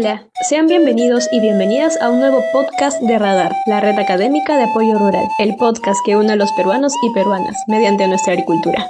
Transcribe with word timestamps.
Hola, 0.00 0.28
sean 0.48 0.68
bienvenidos 0.68 1.28
y 1.32 1.40
bienvenidas 1.40 2.00
a 2.00 2.08
un 2.08 2.20
nuevo 2.20 2.44
podcast 2.52 3.02
de 3.02 3.18
Radar, 3.18 3.56
la 3.66 3.80
red 3.80 3.98
académica 3.98 4.56
de 4.56 4.62
apoyo 4.62 4.96
rural, 4.96 5.26
el 5.40 5.56
podcast 5.56 5.98
que 6.06 6.14
une 6.14 6.30
a 6.30 6.36
los 6.36 6.52
peruanos 6.52 6.94
y 7.02 7.12
peruanas 7.12 7.56
mediante 7.66 8.06
nuestra 8.06 8.34
agricultura. 8.34 8.86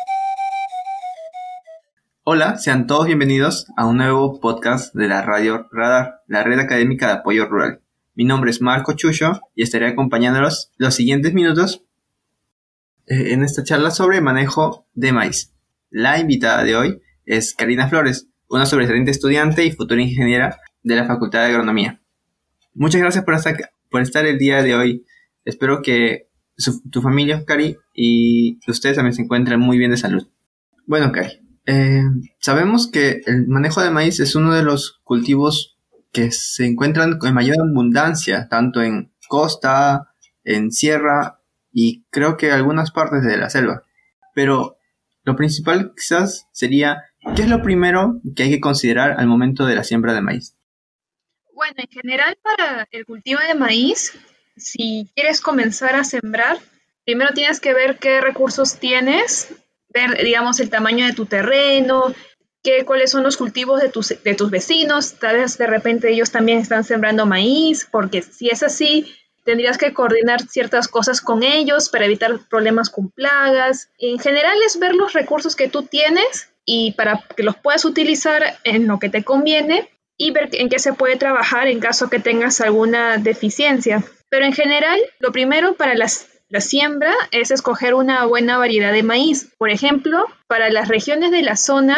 Hola, 2.24 2.58
sean 2.58 2.86
todos 2.86 3.06
bienvenidos 3.06 3.68
a 3.78 3.86
un 3.86 3.96
nuevo 3.96 4.38
podcast 4.38 4.94
de 4.94 5.08
la 5.08 5.22
radio 5.22 5.66
Radar, 5.72 6.20
la 6.26 6.44
red 6.44 6.58
académica 6.58 7.06
de 7.06 7.12
apoyo 7.14 7.46
rural. 7.46 7.80
Mi 8.14 8.24
nombre 8.24 8.50
es 8.50 8.60
Marco 8.60 8.92
Chucho 8.92 9.40
y 9.54 9.62
estaré 9.62 9.86
acompañándolos 9.86 10.72
los 10.76 10.94
siguientes 10.94 11.32
minutos 11.32 11.86
eh, 13.06 13.32
en 13.32 13.44
esta 13.44 13.64
charla 13.64 13.92
sobre 13.92 14.20
manejo 14.20 14.86
de 14.92 15.12
maíz. 15.12 15.54
La 15.88 16.18
invitada 16.18 16.64
de 16.64 16.76
hoy 16.76 17.00
es 17.24 17.54
Karina 17.54 17.88
Flores, 17.88 18.28
una 18.50 18.66
sobresaliente 18.66 19.10
estudiante 19.10 19.64
y 19.64 19.72
futura 19.72 20.02
ingeniera 20.02 20.58
de 20.82 20.96
la 20.96 21.06
Facultad 21.06 21.40
de 21.40 21.46
Agronomía. 21.46 22.00
Muchas 22.74 23.00
gracias 23.00 23.24
por 23.24 23.34
estar, 24.02 24.26
el 24.26 24.38
día 24.38 24.62
de 24.62 24.74
hoy. 24.74 25.04
Espero 25.44 25.82
que 25.82 26.28
tu 26.90 27.02
familia, 27.02 27.44
Cari, 27.44 27.76
y 27.94 28.58
ustedes 28.68 28.96
también 28.96 29.14
se 29.14 29.22
encuentren 29.22 29.60
muy 29.60 29.78
bien 29.78 29.90
de 29.90 29.96
salud. 29.96 30.28
Bueno, 30.86 31.12
Cari, 31.12 31.40
eh, 31.66 32.02
sabemos 32.40 32.90
que 32.90 33.20
el 33.26 33.46
manejo 33.48 33.80
de 33.80 33.90
maíz 33.90 34.20
es 34.20 34.34
uno 34.34 34.54
de 34.54 34.62
los 34.62 35.00
cultivos 35.04 35.78
que 36.12 36.30
se 36.30 36.66
encuentran 36.66 37.18
con 37.18 37.34
mayor 37.34 37.56
abundancia, 37.60 38.48
tanto 38.48 38.82
en 38.82 39.12
costa, 39.28 40.14
en 40.44 40.72
sierra 40.72 41.40
y 41.72 42.04
creo 42.10 42.36
que 42.36 42.50
algunas 42.50 42.90
partes 42.90 43.22
de 43.22 43.36
la 43.36 43.50
selva. 43.50 43.82
Pero 44.34 44.78
lo 45.24 45.36
principal 45.36 45.92
quizás 45.94 46.48
sería, 46.52 47.02
¿qué 47.36 47.42
es 47.42 47.48
lo 47.48 47.62
primero 47.62 48.20
que 48.34 48.44
hay 48.44 48.50
que 48.50 48.60
considerar 48.60 49.12
al 49.18 49.26
momento 49.26 49.66
de 49.66 49.74
la 49.74 49.84
siembra 49.84 50.14
de 50.14 50.22
maíz? 50.22 50.56
Bueno, 51.58 51.74
en 51.78 51.88
general 51.88 52.38
para 52.40 52.86
el 52.92 53.04
cultivo 53.04 53.40
de 53.40 53.56
maíz, 53.56 54.16
si 54.56 55.10
quieres 55.16 55.40
comenzar 55.40 55.96
a 55.96 56.04
sembrar, 56.04 56.56
primero 57.04 57.34
tienes 57.34 57.58
que 57.58 57.74
ver 57.74 57.98
qué 57.98 58.20
recursos 58.20 58.78
tienes, 58.78 59.52
ver, 59.88 60.22
digamos, 60.22 60.60
el 60.60 60.70
tamaño 60.70 61.04
de 61.04 61.14
tu 61.14 61.26
terreno, 61.26 62.14
qué, 62.62 62.84
cuáles 62.84 63.10
son 63.10 63.24
los 63.24 63.36
cultivos 63.36 63.80
de 63.80 63.88
tus, 63.88 64.14
de 64.22 64.34
tus 64.36 64.52
vecinos, 64.52 65.14
tal 65.18 65.38
vez 65.38 65.58
de 65.58 65.66
repente 65.66 66.12
ellos 66.12 66.30
también 66.30 66.58
están 66.58 66.84
sembrando 66.84 67.26
maíz, 67.26 67.88
porque 67.90 68.22
si 68.22 68.50
es 68.50 68.62
así, 68.62 69.12
tendrías 69.42 69.78
que 69.78 69.92
coordinar 69.92 70.40
ciertas 70.42 70.86
cosas 70.86 71.20
con 71.20 71.42
ellos 71.42 71.88
para 71.88 72.04
evitar 72.04 72.38
problemas 72.48 72.88
con 72.88 73.10
plagas. 73.10 73.90
En 73.98 74.20
general 74.20 74.56
es 74.64 74.78
ver 74.78 74.94
los 74.94 75.12
recursos 75.12 75.56
que 75.56 75.66
tú 75.66 75.82
tienes 75.82 76.50
y 76.64 76.92
para 76.92 77.20
que 77.36 77.42
los 77.42 77.56
puedas 77.56 77.84
utilizar 77.84 78.60
en 78.62 78.86
lo 78.86 79.00
que 79.00 79.08
te 79.08 79.24
conviene 79.24 79.90
y 80.18 80.32
ver 80.32 80.50
en 80.52 80.68
qué 80.68 80.80
se 80.80 80.92
puede 80.92 81.16
trabajar 81.16 81.68
en 81.68 81.80
caso 81.80 82.10
que 82.10 82.18
tengas 82.18 82.60
alguna 82.60 83.16
deficiencia. 83.16 84.02
Pero 84.28 84.44
en 84.44 84.52
general, 84.52 84.98
lo 85.20 85.32
primero 85.32 85.74
para 85.74 85.94
la 85.94 86.60
siembra 86.60 87.14
es 87.30 87.50
escoger 87.50 87.94
una 87.94 88.26
buena 88.26 88.58
variedad 88.58 88.92
de 88.92 89.04
maíz. 89.04 89.54
Por 89.56 89.70
ejemplo, 89.70 90.26
para 90.48 90.70
las 90.70 90.88
regiones 90.88 91.30
de 91.30 91.42
la 91.42 91.56
zona, 91.56 91.96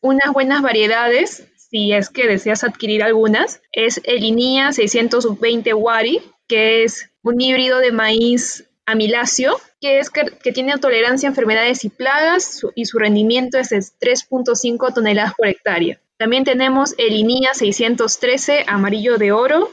unas 0.00 0.32
buenas 0.32 0.60
variedades, 0.60 1.46
si 1.56 1.92
es 1.92 2.10
que 2.10 2.26
deseas 2.26 2.64
adquirir 2.64 3.02
algunas, 3.02 3.62
es 3.70 4.00
el 4.04 4.24
INIA 4.24 4.72
620 4.72 5.72
Wari, 5.72 6.20
que 6.48 6.82
es 6.82 7.10
un 7.22 7.40
híbrido 7.40 7.78
de 7.78 7.92
maíz 7.92 8.68
amiláceo, 8.84 9.58
que, 9.80 10.00
es 10.00 10.10
que, 10.10 10.24
que, 10.42 10.52
tiene 10.52 10.76
tolerancia 10.78 11.28
a 11.28 11.30
enfermedades 11.30 11.84
y 11.84 11.88
plagas 11.88 12.60
y 12.74 12.84
su 12.84 12.98
rendimiento 12.98 13.56
es 13.58 13.70
de 13.70 13.78
3.5 13.78 14.92
toneladas 14.92 15.34
por 15.34 15.46
hectárea. 15.46 16.01
También 16.22 16.44
tenemos 16.44 16.94
el 16.98 17.14
INIA 17.14 17.52
613 17.52 18.62
amarillo 18.68 19.18
de 19.18 19.32
oro, 19.32 19.72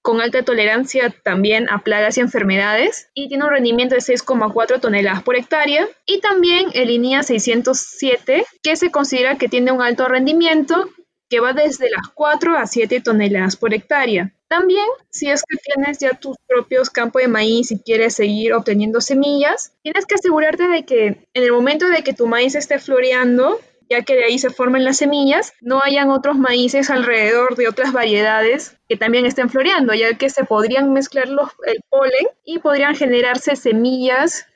con 0.00 0.22
alta 0.22 0.42
tolerancia 0.42 1.14
también 1.22 1.68
a 1.68 1.80
plagas 1.80 2.16
y 2.16 2.22
enfermedades, 2.22 3.10
y 3.12 3.28
tiene 3.28 3.44
un 3.44 3.50
rendimiento 3.50 3.96
de 3.96 4.00
6,4 4.00 4.80
toneladas 4.80 5.22
por 5.22 5.36
hectárea. 5.36 5.86
Y 6.06 6.20
también 6.20 6.70
el 6.72 6.88
INIA 6.88 7.22
607, 7.22 8.46
que 8.62 8.76
se 8.76 8.90
considera 8.90 9.36
que 9.36 9.50
tiene 9.50 9.72
un 9.72 9.82
alto 9.82 10.08
rendimiento, 10.08 10.88
que 11.28 11.40
va 11.40 11.52
desde 11.52 11.90
las 11.90 12.08
4 12.14 12.56
a 12.56 12.66
7 12.66 13.02
toneladas 13.02 13.56
por 13.56 13.74
hectárea. 13.74 14.32
También, 14.48 14.86
si 15.10 15.28
es 15.28 15.42
que 15.46 15.58
tienes 15.58 15.98
ya 15.98 16.14
tus 16.14 16.38
propios 16.46 16.88
campos 16.88 17.20
de 17.20 17.28
maíz 17.28 17.72
y 17.72 17.78
quieres 17.78 18.14
seguir 18.14 18.54
obteniendo 18.54 19.02
semillas, 19.02 19.74
tienes 19.82 20.06
que 20.06 20.14
asegurarte 20.14 20.66
de 20.66 20.86
que 20.86 21.06
en 21.34 21.42
el 21.42 21.52
momento 21.52 21.86
de 21.88 22.02
que 22.02 22.14
tu 22.14 22.26
maíz 22.26 22.54
esté 22.54 22.78
floreando, 22.78 23.60
ya 23.90 24.02
que 24.02 24.14
de 24.14 24.24
ahí 24.24 24.38
se 24.38 24.50
formen 24.50 24.84
las 24.84 24.98
semillas, 24.98 25.52
no 25.60 25.80
hayan 25.82 26.10
otros 26.10 26.38
maíces 26.38 26.90
alrededor 26.90 27.56
de 27.56 27.68
otras 27.68 27.92
variedades 27.92 28.76
que 28.88 28.96
también 28.96 29.26
estén 29.26 29.50
floreando, 29.50 29.92
ya 29.94 30.16
que 30.16 30.30
se 30.30 30.44
podrían 30.44 30.92
mezclar 30.92 31.28
los, 31.28 31.50
el 31.66 31.80
polen 31.90 32.28
y 32.44 32.60
podrían 32.60 32.94
generarse 32.94 33.56
semillas 33.56 34.46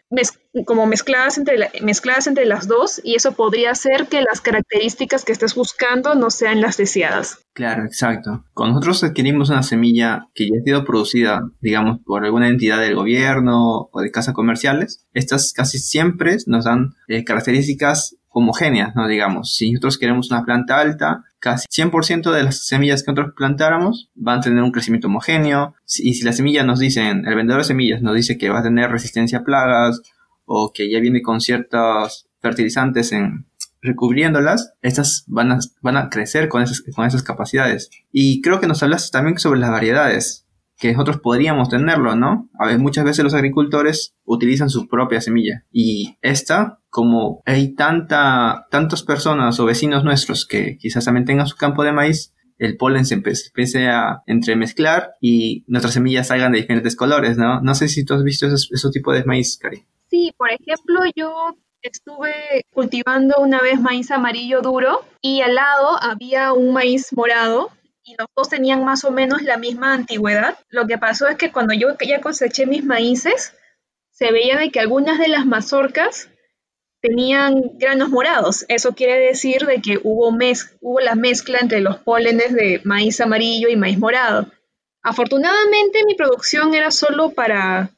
como 0.67 0.87
mezcladas 0.87 1.39
entre, 1.39 1.56
mezcladas 1.83 2.27
entre 2.27 2.47
las 2.47 2.69
dos 2.69 3.00
y 3.03 3.17
eso 3.17 3.33
podría 3.33 3.72
hacer 3.72 4.06
que 4.06 4.22
las 4.22 4.41
características 4.41 5.25
que 5.25 5.33
estés 5.33 5.55
buscando 5.55 6.15
no 6.15 6.31
sean 6.31 6.61
las 6.61 6.77
deseadas. 6.77 7.39
Claro, 7.53 7.84
exacto. 7.84 8.45
Cuando 8.55 8.75
nosotros 8.75 9.03
adquirimos 9.05 9.51
una 9.51 9.62
semilla 9.62 10.28
que 10.34 10.47
ya 10.47 10.61
ha 10.61 10.65
sido 10.65 10.84
producida, 10.84 11.51
digamos, 11.61 11.99
por 12.05 12.25
alguna 12.25 12.49
entidad 12.49 12.81
del 12.81 12.95
gobierno 12.95 13.89
o 13.91 14.01
de 14.01 14.11
casas 14.11 14.34
comerciales, 14.34 15.06
estas 15.12 15.53
casi 15.53 15.78
siempre 15.78 16.37
nos 16.47 16.65
dan 16.65 16.95
eh, 17.09 17.25
características 17.25 18.16
homogéneas, 18.34 18.95
¿no? 18.97 19.06
Digamos, 19.06 19.55
si 19.55 19.71
nosotros 19.71 19.97
queremos 19.97 20.31
una 20.31 20.45
planta 20.45 20.81
alta, 20.81 21.25
casi 21.39 21.67
100% 21.69 22.33
de 22.33 22.43
las 22.43 22.67
semillas 22.67 23.03
que 23.03 23.12
nosotros 23.12 23.34
plantáramos 23.37 24.11
van 24.15 24.39
a 24.39 24.43
tener 24.43 24.62
un 24.62 24.72
crecimiento 24.72 25.06
homogéneo. 25.06 25.75
Y 25.87 26.15
si 26.15 26.25
las 26.25 26.37
semillas 26.37 26.67
nos 26.67 26.81
dicen, 26.81 27.27
el 27.27 27.34
vendedor 27.37 27.62
de 27.62 27.69
semillas 27.69 28.03
nos 28.03 28.17
dice 28.17 28.37
que 28.37 28.50
va 28.50 28.59
a 28.59 28.62
tener 28.65 28.91
resistencia 28.91 29.39
a 29.39 29.45
plagas 29.45 30.03
o 30.47 30.72
que 30.75 30.91
ya 30.91 30.99
viene 30.99 31.22
con 31.22 31.41
ciertos 31.41 32.27
fertilizantes 32.41 33.12
en 33.12 33.47
recubriéndolas, 33.81 34.72
estas 34.83 35.25
van 35.28 35.53
a, 35.53 35.59
van 35.81 35.97
a 35.97 36.09
crecer 36.11 36.49
con 36.49 36.62
esas, 36.62 36.83
con 36.95 37.06
esas 37.06 37.22
capacidades. 37.22 37.91
Y 38.11 38.43
creo 38.43 38.59
que 38.59 38.66
nos 38.66 38.83
hablaste 38.83 39.12
también 39.12 39.39
sobre 39.39 39.61
las 39.61 39.71
variedades 39.71 40.44
que 40.78 40.92
nosotros 40.92 41.20
podríamos 41.20 41.68
tenerlo, 41.68 42.16
¿no? 42.16 42.48
A 42.58 42.66
ver, 42.66 42.78
muchas 42.78 43.04
veces 43.04 43.24
los 43.24 43.34
agricultores 43.34 44.14
utilizan 44.24 44.70
su 44.70 44.88
propia 44.88 45.20
semilla 45.20 45.64
y 45.70 46.16
esta, 46.20 46.80
como 46.90 47.42
hay 47.46 47.74
tanta, 47.74 48.66
tantas 48.70 49.02
personas 49.02 49.58
o 49.60 49.64
vecinos 49.64 50.04
nuestros 50.04 50.46
que 50.46 50.76
quizás 50.78 51.04
también 51.04 51.24
tengan 51.24 51.46
su 51.46 51.56
campo 51.56 51.84
de 51.84 51.92
maíz, 51.92 52.34
el 52.58 52.76
polen 52.76 53.04
se 53.04 53.14
empiece 53.14 53.88
a 53.88 54.22
entremezclar 54.26 55.14
y 55.20 55.64
nuestras 55.66 55.94
semillas 55.94 56.28
salgan 56.28 56.52
de 56.52 56.58
diferentes 56.58 56.96
colores, 56.96 57.36
¿no? 57.36 57.60
No 57.60 57.74
sé 57.74 57.88
si 57.88 58.04
tú 58.04 58.14
has 58.14 58.22
visto 58.22 58.46
esos, 58.46 58.91
tipos 58.92 59.14
de 59.14 59.24
maíz, 59.24 59.58
Cari. 59.58 59.84
Sí, 60.08 60.32
por 60.36 60.50
ejemplo, 60.50 61.00
yo 61.16 61.56
estuve 61.82 62.64
cultivando 62.70 63.36
una 63.38 63.60
vez 63.60 63.80
maíz 63.80 64.10
amarillo 64.10 64.62
duro 64.62 65.00
y 65.20 65.42
al 65.42 65.54
lado 65.54 66.00
había 66.00 66.52
un 66.52 66.72
maíz 66.72 67.12
morado 67.12 67.70
y 68.04 68.16
los 68.19 68.28
dos 68.37 68.50
tenían 68.50 68.84
más 68.84 69.04
o 69.04 69.10
menos 69.10 69.42
la 69.42 69.56
misma 69.56 69.94
antigüedad. 69.94 70.59
Lo 70.69 70.87
que 70.87 70.98
pasó 70.98 71.26
es 71.26 71.37
que 71.37 71.50
cuando 71.50 71.72
yo 71.72 71.97
ya 71.98 72.20
coseché 72.20 72.66
mis 72.66 72.84
maíces, 72.84 73.54
se 74.10 74.31
veía 74.31 74.59
de 74.59 74.70
que 74.70 74.78
algunas 74.78 75.19
de 75.19 75.28
las 75.28 75.47
mazorcas 75.47 76.28
tenían 77.00 77.62
granos 77.78 78.10
morados. 78.10 78.66
Eso 78.69 78.94
quiere 78.94 79.19
decir 79.19 79.66
de 79.66 79.81
que 79.81 79.98
hubo, 80.03 80.31
mez 80.32 80.76
hubo 80.81 81.00
la 81.00 81.15
mezcla 81.15 81.59
entre 81.60 81.81
los 81.81 81.97
pólenes 81.97 82.53
de 82.53 82.81
maíz 82.84 83.20
amarillo 83.20 83.69
y 83.69 83.76
maíz 83.76 83.98
morado. 83.98 84.50
Afortunadamente 85.03 86.04
mi 86.06 86.15
producción 86.15 86.75
era 86.75 86.91
solo 86.91 87.31
para 87.31 87.91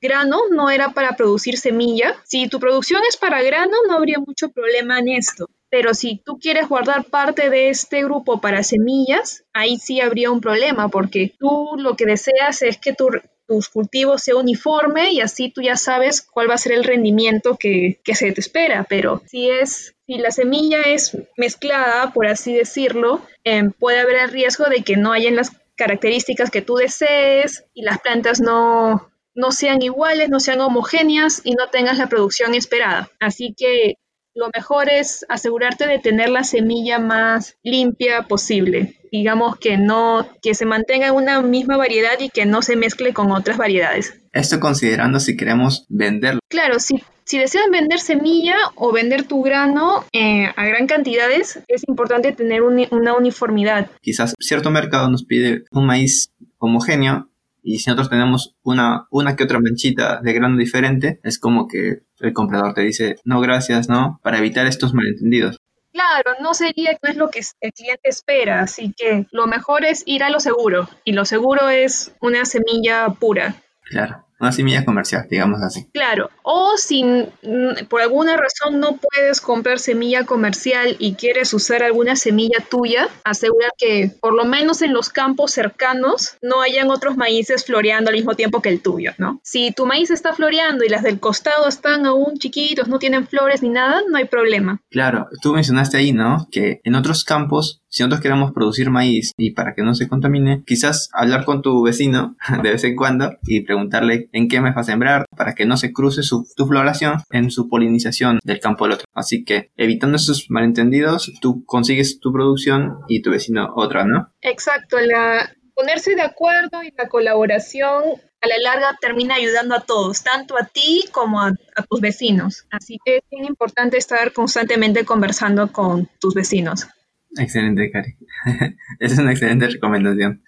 grano, 0.00 0.38
no 0.50 0.70
era 0.70 0.90
para 0.90 1.16
producir 1.16 1.58
semilla. 1.58 2.14
Si 2.24 2.48
tu 2.48 2.60
producción 2.60 3.02
es 3.08 3.16
para 3.16 3.42
grano, 3.42 3.76
no 3.88 3.94
habría 3.94 4.18
mucho 4.18 4.50
problema 4.50 5.00
en 5.00 5.08
esto. 5.08 5.48
Pero 5.70 5.94
si 5.94 6.16
tú 6.24 6.38
quieres 6.38 6.68
guardar 6.68 7.04
parte 7.04 7.50
de 7.50 7.68
este 7.68 8.02
grupo 8.04 8.40
para 8.40 8.62
semillas, 8.62 9.44
ahí 9.52 9.76
sí 9.78 10.00
habría 10.00 10.30
un 10.30 10.40
problema, 10.40 10.88
porque 10.88 11.34
tú 11.38 11.70
lo 11.76 11.96
que 11.96 12.06
deseas 12.06 12.62
es 12.62 12.78
que 12.78 12.94
tus 12.94 13.68
cultivos 13.68 14.22
sea 14.22 14.36
uniforme 14.36 15.10
y 15.10 15.20
así 15.20 15.50
tú 15.50 15.60
ya 15.60 15.76
sabes 15.76 16.22
cuál 16.22 16.48
va 16.50 16.54
a 16.54 16.58
ser 16.58 16.72
el 16.72 16.84
rendimiento 16.84 17.56
que, 17.58 18.00
se 18.04 18.32
te 18.32 18.40
espera. 18.40 18.86
Pero 18.88 19.22
si 19.26 19.50
es 19.50 19.94
si 20.06 20.16
la 20.16 20.30
semilla 20.30 20.80
es 20.82 21.16
mezclada, 21.36 22.12
por 22.14 22.26
así 22.26 22.54
decirlo, 22.54 23.20
em, 23.44 23.72
puede 23.72 24.00
haber 24.00 24.16
el 24.16 24.30
riesgo 24.30 24.64
de 24.64 24.82
que 24.82 24.96
no 24.96 25.12
hayan 25.12 25.36
las 25.36 25.52
características 25.76 26.50
que 26.50 26.62
tú 26.62 26.76
desees 26.76 27.64
y 27.74 27.82
las 27.82 28.00
plantas 28.00 28.40
no, 28.40 29.10
no 29.34 29.52
sean 29.52 29.82
iguales, 29.82 30.30
no 30.30 30.40
sean 30.40 30.60
homogéneas 30.60 31.42
y 31.44 31.52
no 31.52 31.68
tengas 31.68 31.98
la 31.98 32.08
producción 32.08 32.54
esperada. 32.54 33.10
Así 33.20 33.54
que 33.56 33.96
lo 34.38 34.50
mejor 34.54 34.88
es 34.88 35.26
asegurarte 35.28 35.86
de 35.88 35.98
tener 35.98 36.28
la 36.30 36.44
semilla 36.44 37.00
más 37.00 37.56
limpia 37.64 38.22
posible. 38.22 38.94
Digamos 39.10 39.56
que 39.56 39.76
no, 39.76 40.28
que 40.42 40.54
se 40.54 40.64
mantenga 40.64 41.12
una 41.12 41.42
misma 41.42 41.76
variedad 41.76 42.18
y 42.20 42.28
que 42.28 42.46
no 42.46 42.62
se 42.62 42.76
mezcle 42.76 43.12
con 43.12 43.32
otras 43.32 43.56
variedades. 43.56 44.14
Esto 44.32 44.60
considerando 44.60 45.18
si 45.18 45.36
queremos 45.36 45.86
venderlo. 45.88 46.38
Claro, 46.48 46.78
si, 46.78 47.02
si 47.24 47.38
deseas 47.38 47.68
vender 47.72 47.98
semilla 47.98 48.54
o 48.76 48.92
vender 48.92 49.24
tu 49.24 49.42
grano 49.42 50.04
eh, 50.12 50.52
a 50.54 50.66
gran 50.66 50.86
cantidades, 50.86 51.58
es 51.66 51.82
importante 51.88 52.30
tener 52.32 52.62
una 52.62 53.16
uniformidad. 53.16 53.90
Quizás 54.00 54.34
cierto 54.38 54.70
mercado 54.70 55.10
nos 55.10 55.24
pide 55.24 55.64
un 55.72 55.86
maíz 55.86 56.32
homogéneo 56.58 57.28
y 57.68 57.78
si 57.78 57.90
nosotros 57.90 58.10
tenemos 58.10 58.56
una, 58.62 59.06
una 59.10 59.36
que 59.36 59.44
otra 59.44 59.60
manchita 59.60 60.20
de 60.22 60.32
grano 60.32 60.56
diferente, 60.56 61.20
es 61.22 61.38
como 61.38 61.68
que 61.68 62.00
el 62.20 62.32
comprador 62.32 62.74
te 62.74 62.80
dice, 62.82 63.16
no, 63.24 63.40
gracias, 63.40 63.88
¿no? 63.88 64.20
Para 64.22 64.38
evitar 64.38 64.66
estos 64.66 64.94
malentendidos. 64.94 65.58
Claro, 65.92 66.32
no 66.40 66.54
sería, 66.54 66.96
no 67.02 67.10
es 67.10 67.16
lo 67.16 67.30
que 67.30 67.42
el 67.60 67.72
cliente 67.72 68.08
espera, 68.08 68.60
así 68.60 68.94
que 68.96 69.26
lo 69.32 69.46
mejor 69.46 69.84
es 69.84 70.02
ir 70.06 70.22
a 70.22 70.30
lo 70.30 70.40
seguro, 70.40 70.88
y 71.04 71.12
lo 71.12 71.24
seguro 71.24 71.68
es 71.68 72.14
una 72.20 72.44
semilla 72.44 73.08
pura. 73.08 73.56
Claro 73.90 74.27
una 74.40 74.52
semilla 74.52 74.84
comercial, 74.84 75.26
digamos 75.28 75.62
así. 75.62 75.86
Claro, 75.92 76.30
o 76.42 76.76
si 76.76 77.04
mm, 77.04 77.86
por 77.88 78.02
alguna 78.02 78.36
razón 78.36 78.80
no 78.80 78.96
puedes 78.96 79.40
comprar 79.40 79.78
semilla 79.78 80.24
comercial 80.24 80.96
y 80.98 81.14
quieres 81.14 81.52
usar 81.54 81.82
alguna 81.82 82.16
semilla 82.16 82.58
tuya, 82.68 83.08
asegura 83.24 83.68
que 83.76 84.12
por 84.20 84.34
lo 84.34 84.44
menos 84.44 84.82
en 84.82 84.92
los 84.92 85.08
campos 85.08 85.52
cercanos 85.52 86.36
no 86.42 86.60
hayan 86.60 86.90
otros 86.90 87.16
maíces 87.16 87.64
floreando 87.64 88.10
al 88.10 88.16
mismo 88.16 88.34
tiempo 88.34 88.62
que 88.62 88.68
el 88.68 88.80
tuyo, 88.80 89.12
¿no? 89.18 89.40
Si 89.42 89.72
tu 89.72 89.86
maíz 89.86 90.10
está 90.10 90.32
floreando 90.32 90.84
y 90.84 90.88
las 90.88 91.02
del 91.02 91.20
costado 91.20 91.68
están 91.68 92.06
aún 92.06 92.38
chiquitos, 92.38 92.88
no 92.88 92.98
tienen 92.98 93.26
flores 93.26 93.62
ni 93.62 93.70
nada, 93.70 94.02
no 94.08 94.18
hay 94.18 94.26
problema. 94.26 94.80
Claro, 94.90 95.28
tú 95.42 95.52
mencionaste 95.52 95.96
ahí, 95.96 96.12
¿no? 96.12 96.48
Que 96.50 96.80
en 96.84 96.94
otros 96.94 97.24
campos 97.24 97.82
si 97.88 98.02
nosotros 98.02 98.20
queremos 98.20 98.52
producir 98.52 98.90
maíz 98.90 99.32
y 99.36 99.52
para 99.52 99.74
que 99.74 99.82
no 99.82 99.94
se 99.94 100.08
contamine, 100.08 100.62
quizás 100.66 101.10
hablar 101.12 101.44
con 101.44 101.62
tu 101.62 101.82
vecino 101.82 102.36
de 102.62 102.70
vez 102.70 102.84
en 102.84 102.96
cuando 102.96 103.36
y 103.42 103.62
preguntarle 103.62 104.28
en 104.32 104.48
qué 104.48 104.60
me 104.60 104.72
va 104.72 104.82
a 104.82 104.84
sembrar 104.84 105.26
para 105.36 105.54
que 105.54 105.66
no 105.66 105.76
se 105.76 105.92
cruce 105.92 106.22
su, 106.22 106.46
tu 106.56 106.66
floración 106.66 107.16
en 107.30 107.50
su 107.50 107.68
polinización 107.68 108.38
del 108.44 108.60
campo 108.60 108.84
del 108.84 108.94
otro. 108.94 109.06
Así 109.14 109.44
que 109.44 109.70
evitando 109.76 110.16
esos 110.16 110.50
malentendidos, 110.50 111.32
tú 111.40 111.64
consigues 111.64 112.20
tu 112.20 112.32
producción 112.32 112.98
y 113.08 113.22
tu 113.22 113.30
vecino 113.30 113.72
otra, 113.74 114.04
¿no? 114.04 114.32
Exacto, 114.42 114.98
la 115.00 115.50
ponerse 115.74 116.16
de 116.16 116.22
acuerdo 116.22 116.82
y 116.82 116.92
la 116.96 117.08
colaboración 117.08 118.02
a 118.40 118.48
la 118.48 118.58
larga 118.62 118.98
termina 119.00 119.36
ayudando 119.36 119.76
a 119.76 119.80
todos, 119.80 120.22
tanto 120.22 120.56
a 120.58 120.64
ti 120.64 121.04
como 121.12 121.40
a, 121.40 121.52
a, 121.76 121.82
tus 121.88 122.00
vecinos. 122.00 122.66
Así 122.70 122.98
que 123.04 123.18
es 123.18 123.22
bien 123.30 123.44
importante 123.44 123.96
estar 123.96 124.32
constantemente 124.32 125.04
conversando 125.04 125.72
con 125.72 126.08
tus 126.20 126.34
vecinos. 126.34 126.88
Excelente, 127.36 127.90
Cari. 127.90 128.16
Es 128.98 129.18
una 129.18 129.32
excelente 129.32 129.68
recomendación. 129.68 130.42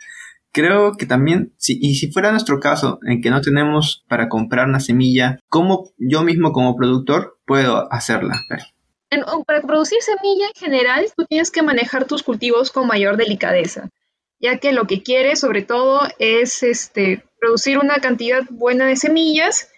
Creo 0.53 0.97
que 0.97 1.07
también, 1.07 1.55
si, 1.59 1.79
y 1.81 1.95
si 1.95 2.11
fuera 2.11 2.33
nuestro 2.33 2.59
caso, 2.59 2.99
en 3.07 3.21
que 3.21 3.31
no 3.31 3.41
tenemos 3.41 4.05
para 4.09 4.29
comprar 4.29 4.67
una 4.67 4.81
semilla, 4.81 5.39
¿cómo 5.49 5.91
yo 5.97 6.23
mismo 6.23 6.53
como 6.53 6.77
productor 6.77 7.39
puedo 7.47 7.93
hacerla, 7.93 8.35
Cari? 8.49 8.65
para 9.47 9.63
producir 9.63 9.99
semilla 10.03 10.47
en 10.47 10.55
general, 10.55 11.07
tú 11.17 11.25
tienes 11.25 11.51
que 11.51 11.63
manejar 11.63 12.05
tus 12.05 12.23
cultivos 12.23 12.71
con 12.71 12.87
mayor 12.87 13.17
delicadeza, 13.17 13.89
ya 14.39 14.59
que 14.59 14.73
lo 14.73 14.87
que 14.87 15.03
quieres 15.03 15.41
sobre 15.41 15.63
todo 15.63 16.03
es 16.19 16.63
este, 16.63 17.25
producir 17.41 17.79
una 17.79 17.97
cantidad 17.97 18.43
buena 18.51 18.87
de 18.87 18.97
semillas 18.97 19.71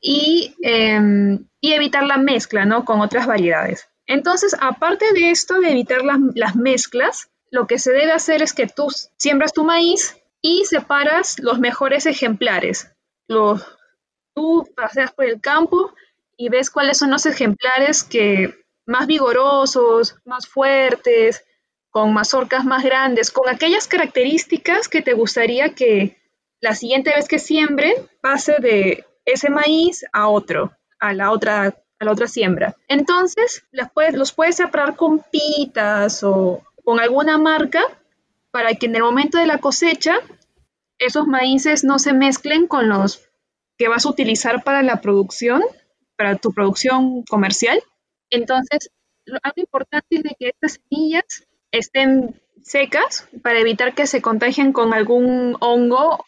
y, 0.00 0.54
em, 0.62 1.46
y 1.60 1.72
evitar 1.72 2.04
la 2.04 2.18
mezcla 2.18 2.64
¿no? 2.64 2.84
con 2.84 3.00
otras 3.00 3.26
variedades. 3.26 3.88
Entonces, 4.06 4.54
aparte 4.60 5.12
de 5.12 5.30
esto, 5.30 5.60
de 5.60 5.70
evitar 5.70 6.02
las, 6.02 6.56
mezclas, 6.56 7.30
lo 7.50 7.66
que 7.66 7.78
se 7.78 7.92
debe 7.92 8.12
hacer 8.12 8.42
es 8.42 8.52
que 8.52 8.66
tú 8.66 8.88
siembras 9.16 9.52
tu 9.52 9.64
maíz 9.64 10.16
y 10.42 10.64
separas 10.66 11.38
los 11.38 11.58
mejores 11.58 12.06
ejemplares. 12.06 12.90
tú 13.26 14.68
paseas 14.76 15.12
por 15.12 15.24
el 15.24 15.40
campo 15.40 15.94
y 16.36 16.48
ves 16.48 16.70
cuáles 16.70 16.98
son 16.98 17.10
los 17.10 17.24
ejemplares 17.24 18.02
que 18.02 18.64
más 18.86 19.06
vigorosos, 19.06 20.16
más 20.24 20.46
fuertes, 20.46 21.44
con 21.90 22.12
mazorcas 22.12 22.64
más 22.64 22.82
grandes, 22.82 23.30
con 23.30 23.48
aquellas 23.48 23.86
características 23.86 24.88
que 24.88 25.00
te 25.00 25.12
gustaría 25.12 25.74
que 25.74 26.18
la 26.60 26.74
siguiente 26.74 27.10
vez 27.14 27.28
que 27.28 27.38
siembren 27.38 27.94
pase 28.20 28.56
de 28.58 29.06
ese 29.24 29.48
maíz 29.48 30.04
a 30.12 30.28
otro, 30.28 30.76
a 30.98 31.12
la 31.12 31.30
otra 31.30 31.83
la 32.04 32.12
otra 32.12 32.28
siembra. 32.28 32.76
Entonces, 32.88 33.64
los 33.72 34.32
puedes 34.32 34.56
separar 34.56 34.96
con 34.96 35.24
pitas 35.30 36.22
o 36.22 36.62
con 36.84 37.00
alguna 37.00 37.38
marca 37.38 37.82
para 38.50 38.74
que 38.74 38.86
en 38.86 38.96
el 38.96 39.02
momento 39.02 39.38
de 39.38 39.46
la 39.46 39.58
cosecha 39.58 40.16
esos 40.98 41.26
maíces 41.26 41.84
no 41.84 41.98
se 41.98 42.12
mezclen 42.12 42.66
con 42.66 42.88
los 42.88 43.28
que 43.76 43.88
vas 43.88 44.06
a 44.06 44.10
utilizar 44.10 44.62
para 44.62 44.82
la 44.82 45.00
producción, 45.00 45.62
para 46.16 46.36
tu 46.36 46.52
producción 46.52 47.24
comercial. 47.24 47.82
Entonces, 48.30 48.90
algo 49.42 49.56
importante 49.56 50.06
es 50.16 50.22
de 50.22 50.36
que 50.38 50.48
estas 50.48 50.80
semillas 50.88 51.46
estén 51.72 52.40
secas 52.62 53.28
para 53.42 53.58
evitar 53.58 53.94
que 53.94 54.06
se 54.06 54.22
contagien 54.22 54.72
con 54.72 54.94
algún 54.94 55.56
hongo 55.60 56.24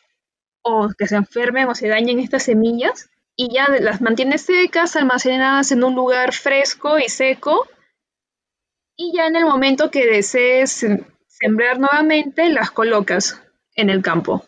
o 0.63 0.89
que 0.99 1.07
se 1.07 1.17
enfermen 1.17 1.69
o 1.69 1.75
se 1.75 1.89
dañen 1.89 2.19
estas 2.19 2.43
semillas 2.43 3.09
y 3.37 3.53
ya 3.53 3.69
las 3.81 4.01
mantienes 4.01 4.43
secas, 4.43 4.97
almacenadas 4.97 5.71
en 5.71 5.85
un 5.85 5.95
lugar 5.95 6.33
fresco 6.33 6.99
y 6.99 7.09
seco. 7.09 7.69
Y 8.97 9.13
ya 9.15 9.27
en 9.27 9.37
el 9.37 9.45
momento 9.45 9.91
que 9.91 10.07
desees 10.07 10.87
sembrar 11.27 11.79
nuevamente, 11.79 12.49
las 12.49 12.71
colocas 12.71 13.43
en 13.75 13.91
el 13.91 14.03
campo. 14.03 14.45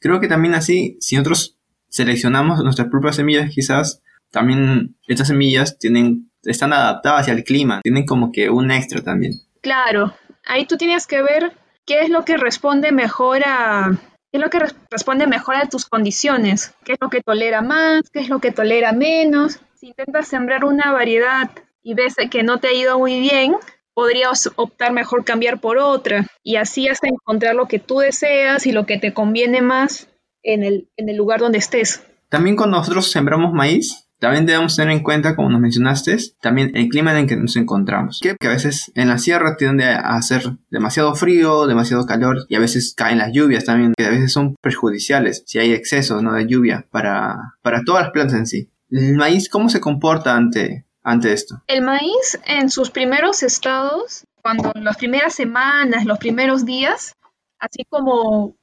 Creo 0.00 0.20
que 0.20 0.28
también 0.28 0.54
así, 0.54 0.96
si 1.00 1.16
nosotros 1.16 1.58
seleccionamos 1.88 2.64
nuestras 2.64 2.88
propias 2.88 3.16
semillas, 3.16 3.50
quizás 3.54 4.02
también 4.30 4.96
estas 5.06 5.28
semillas 5.28 5.78
tienen, 5.78 6.30
están 6.44 6.72
adaptadas 6.72 7.28
al 7.28 7.44
clima, 7.44 7.82
tienen 7.82 8.06
como 8.06 8.32
que 8.32 8.48
un 8.48 8.70
extra 8.70 9.02
también. 9.02 9.34
Claro, 9.60 10.14
ahí 10.46 10.66
tú 10.66 10.78
tienes 10.78 11.06
que 11.06 11.22
ver 11.22 11.52
qué 11.84 12.00
es 12.00 12.08
lo 12.08 12.24
que 12.24 12.38
responde 12.38 12.90
mejor 12.90 13.42
a, 13.44 13.90
¿Qué 13.90 14.13
es 14.34 14.40
lo 14.40 14.50
que 14.50 14.58
responde 14.90 15.28
mejor 15.28 15.54
a 15.54 15.68
tus 15.68 15.86
condiciones? 15.86 16.74
¿Qué 16.84 16.94
es 16.94 16.98
lo 17.00 17.08
que 17.08 17.20
tolera 17.20 17.62
más? 17.62 18.10
¿Qué 18.10 18.18
es 18.18 18.28
lo 18.28 18.40
que 18.40 18.50
tolera 18.50 18.92
menos? 18.92 19.60
Si 19.74 19.86
intentas 19.86 20.26
sembrar 20.26 20.64
una 20.64 20.90
variedad 20.90 21.50
y 21.84 21.94
ves 21.94 22.16
que 22.30 22.42
no 22.42 22.58
te 22.58 22.68
ha 22.68 22.72
ido 22.72 22.98
muy 22.98 23.20
bien, 23.20 23.54
podrías 23.94 24.50
optar 24.56 24.92
mejor 24.92 25.24
cambiar 25.24 25.60
por 25.60 25.78
otra 25.78 26.26
y 26.42 26.56
así 26.56 26.88
hasta 26.88 27.06
encontrar 27.06 27.54
lo 27.54 27.68
que 27.68 27.78
tú 27.78 27.98
deseas 27.98 28.66
y 28.66 28.72
lo 28.72 28.86
que 28.86 28.98
te 28.98 29.14
conviene 29.14 29.62
más 29.62 30.08
en 30.42 30.64
el, 30.64 30.88
en 30.96 31.08
el 31.08 31.16
lugar 31.16 31.38
donde 31.38 31.58
estés. 31.58 32.04
También 32.28 32.56
cuando 32.56 32.78
nosotros 32.78 33.12
sembramos 33.12 33.52
maíz, 33.52 34.03
también 34.24 34.46
debemos 34.46 34.74
tener 34.74 34.96
en 34.96 35.02
cuenta, 35.02 35.36
como 35.36 35.50
nos 35.50 35.60
mencionaste, 35.60 36.16
también 36.40 36.74
el 36.74 36.88
clima 36.88 37.10
en 37.10 37.18
el 37.18 37.26
que 37.26 37.36
nos 37.36 37.56
encontramos. 37.56 38.20
Que, 38.22 38.34
a 38.40 38.48
veces 38.48 38.90
en 38.94 39.08
la 39.08 39.18
sierra 39.18 39.58
tiende 39.58 39.84
a 39.84 40.16
hacer 40.16 40.56
demasiado 40.70 41.14
frío, 41.14 41.66
demasiado 41.66 42.06
calor 42.06 42.46
y 42.48 42.54
a 42.54 42.58
veces 42.58 42.94
caen 42.96 43.18
las 43.18 43.32
lluvias 43.34 43.66
también, 43.66 43.92
que 43.94 44.06
a 44.06 44.08
veces 44.08 44.32
son 44.32 44.54
perjudiciales 44.62 45.42
si 45.44 45.58
hay 45.58 45.74
exceso 45.74 46.22
¿no? 46.22 46.32
de 46.32 46.46
lluvia 46.46 46.86
para, 46.90 47.36
para 47.60 47.82
todas 47.84 48.04
las 48.04 48.12
plantas 48.12 48.38
en 48.38 48.46
sí. 48.46 48.70
¿El 48.88 49.14
maíz 49.14 49.50
cómo 49.50 49.68
se 49.68 49.80
comporta 49.80 50.34
ante, 50.34 50.86
ante 51.02 51.34
esto? 51.34 51.62
El 51.66 51.82
maíz 51.82 52.40
en 52.46 52.70
sus 52.70 52.90
primeros 52.90 53.42
estados, 53.42 54.24
cuando 54.40 54.72
las 54.74 54.96
primeras 54.96 55.34
semanas, 55.34 56.06
los 56.06 56.16
primeros 56.16 56.64
días, 56.64 57.14
así 57.58 57.84
como 57.90 58.56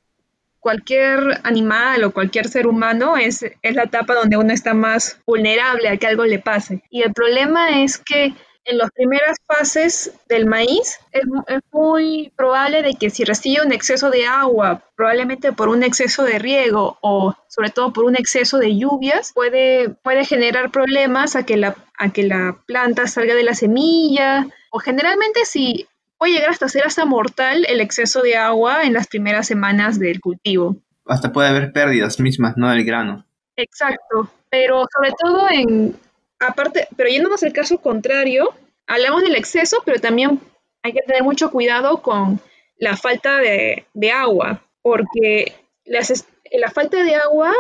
cualquier 0.62 1.42
animal 1.44 2.04
o 2.06 2.12
cualquier 2.12 2.48
ser 2.48 2.68
humano 2.68 3.18
es, 3.18 3.44
es 3.62 3.76
la 3.76 3.84
etapa 3.84 4.14
donde 4.14 4.38
uno 4.38 4.54
está 4.54 4.74
más 4.74 5.20
vulnerable 5.26 5.90
a 5.90 5.98
que 5.98 6.08
algo 6.08 6.24
le 6.24 6.40
pase. 6.40 6.84
Y 6.90 7.02
el 7.02 7.12
problema 7.12 7.82
es 7.82 7.98
que 7.98 8.34
en 8.66 8.78
las 8.78 8.92
primeras 8.92 9.38
fases 9.48 10.14
del 10.30 10.46
maíz 10.46 11.00
es, 11.12 11.24
muy 11.72 12.32
probable 12.36 12.84
de 12.84 12.94
que 12.94 13.10
si 13.10 13.24
recibe 13.24 13.66
un 13.66 13.72
exceso 13.72 14.12
de 14.12 14.28
agua, 14.28 14.84
probablemente 14.96 15.52
por 15.52 15.68
un 15.68 15.84
exceso 15.84 16.24
de 16.24 16.38
riego 16.38 16.98
o 17.02 17.34
sobre 17.48 17.72
todo 17.72 17.92
por 17.92 18.06
un 18.06 18.16
exceso 18.16 18.60
de 18.60 18.78
lluvias, 18.78 19.32
puede, 19.34 19.90
puede 19.90 20.26
generar 20.26 20.70
problemas 20.70 21.36
a 21.36 21.44
que, 21.44 21.58
la, 21.58 21.76
a 21.98 22.14
que 22.14 22.24
la 22.24 22.60
planta 22.68 23.08
salga 23.08 23.34
de 23.34 23.44
la 23.44 23.56
semilla 23.56 24.48
o 24.70 24.80
generalmente 24.80 25.44
si 25.46 25.88
puede 26.22 26.34
llegar 26.34 26.52
hasta 26.52 26.70
ser 26.70 26.86
hasta 26.86 27.04
mortal 27.04 27.66
el 27.68 27.82
exceso 27.82 28.22
de 28.22 28.36
agua 28.36 28.84
en 28.84 28.94
las 28.94 29.08
primeras 29.08 29.48
semanas 29.48 29.98
del 29.98 30.22
cultivo. 30.22 30.76
Hasta 31.08 31.34
puede 31.34 31.50
haber 31.50 31.74
pérdidas 31.74 32.20
mismas, 32.20 32.58
¿no? 32.58 32.70
Del 32.70 32.86
grano. 32.86 33.26
Exacto, 33.56 34.32
pero 34.48 34.86
sobre 34.94 35.14
todo 35.20 35.50
en, 35.50 35.96
aparte, 36.40 36.88
pero 36.96 37.10
yéndonos 37.10 37.42
al 37.42 37.54
caso 37.54 37.80
contrario, 37.80 38.54
hablamos 38.86 39.24
del 39.24 39.34
exceso, 39.34 39.78
pero 39.84 40.00
también 40.00 40.40
hay 40.84 40.94
que 40.94 41.02
tener 41.02 41.24
mucho 41.24 41.50
cuidado 41.50 42.04
con 42.04 42.40
la 42.78 42.96
falta 42.98 43.40
de, 43.40 43.88
agua, 44.14 44.62
porque 44.84 45.56
la 45.86 46.70
falta 46.70 47.02
de 47.04 47.16
agua 47.16 47.52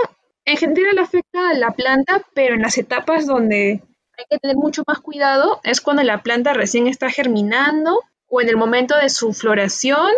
en 0.45 0.57
general 0.57 0.99
afecta 0.99 1.49
a 1.49 1.55
la 1.55 1.71
planta, 1.71 2.21
pero 2.35 2.53
en 2.53 2.61
las 2.61 2.77
etapas 2.77 3.25
donde 3.25 3.81
hay 4.19 4.25
que 4.29 4.37
tener 4.37 4.55
mucho 4.55 4.83
más 4.85 4.99
cuidado 4.99 5.61
es 5.63 5.81
cuando 5.81 6.03
la 6.03 6.21
planta 6.21 6.53
recién 6.53 6.85
está 6.85 7.09
germinando 7.09 8.01
o 8.31 8.41
en 8.41 8.47
el 8.47 8.55
momento 8.55 8.97
de 8.97 9.09
su 9.09 9.33
floración 9.33 10.09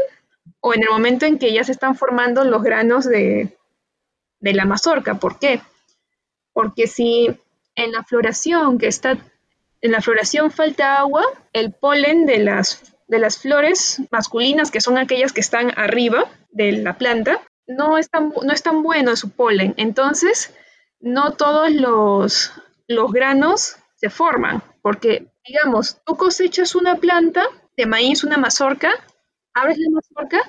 o 0.61 0.73
en 0.73 0.83
el 0.83 0.89
momento 0.89 1.25
en 1.25 1.39
que 1.39 1.51
ya 1.51 1.63
se 1.63 1.71
están 1.71 1.95
formando 1.95 2.45
los 2.45 2.61
granos 2.61 3.05
de, 3.05 3.57
la 4.39 4.65
mazorca. 4.65 5.15
¿Por 5.15 5.39
qué? 5.39 5.61
Porque 6.53 6.85
si 6.85 7.35
en 7.75 7.91
la 7.91 8.03
floración 8.03 8.77
que 8.77 8.87
está, 8.87 9.17
en 9.81 9.91
la 9.91 10.01
floración 10.01 10.51
falta 10.51 10.99
agua, 10.99 11.25
el 11.53 11.73
polen 11.73 12.27
de 12.27 12.37
las, 12.37 12.93
de 13.07 13.17
las 13.17 13.39
flores 13.39 14.01
masculinas, 14.11 14.69
que 14.69 14.79
son 14.79 14.99
aquellas 14.99 15.33
que 15.33 15.41
están 15.41 15.71
arriba 15.75 16.25
de 16.51 16.71
la 16.73 16.97
planta, 16.99 17.41
no 17.65 17.97
es 17.97 18.11
tan, 18.11 18.31
no 18.43 18.53
es 18.53 18.61
tan 18.61 18.83
bueno 18.83 19.15
su 19.15 19.31
polen. 19.31 19.73
Entonces, 19.77 20.53
no 20.99 21.31
todos 21.31 21.71
los, 21.71 22.51
los 22.87 23.11
granos 23.11 23.77
se 23.95 24.11
forman, 24.11 24.61
porque, 24.83 25.25
digamos, 25.47 25.97
tú 26.05 26.15
cosechas 26.15 26.75
una 26.75 26.97
planta 26.97 27.47
de 27.77 27.85
maíz, 27.85 28.23
una 28.23 28.37
mazorca, 28.37 28.91
abres 29.53 29.77
la 29.77 29.89
mazorca 29.89 30.41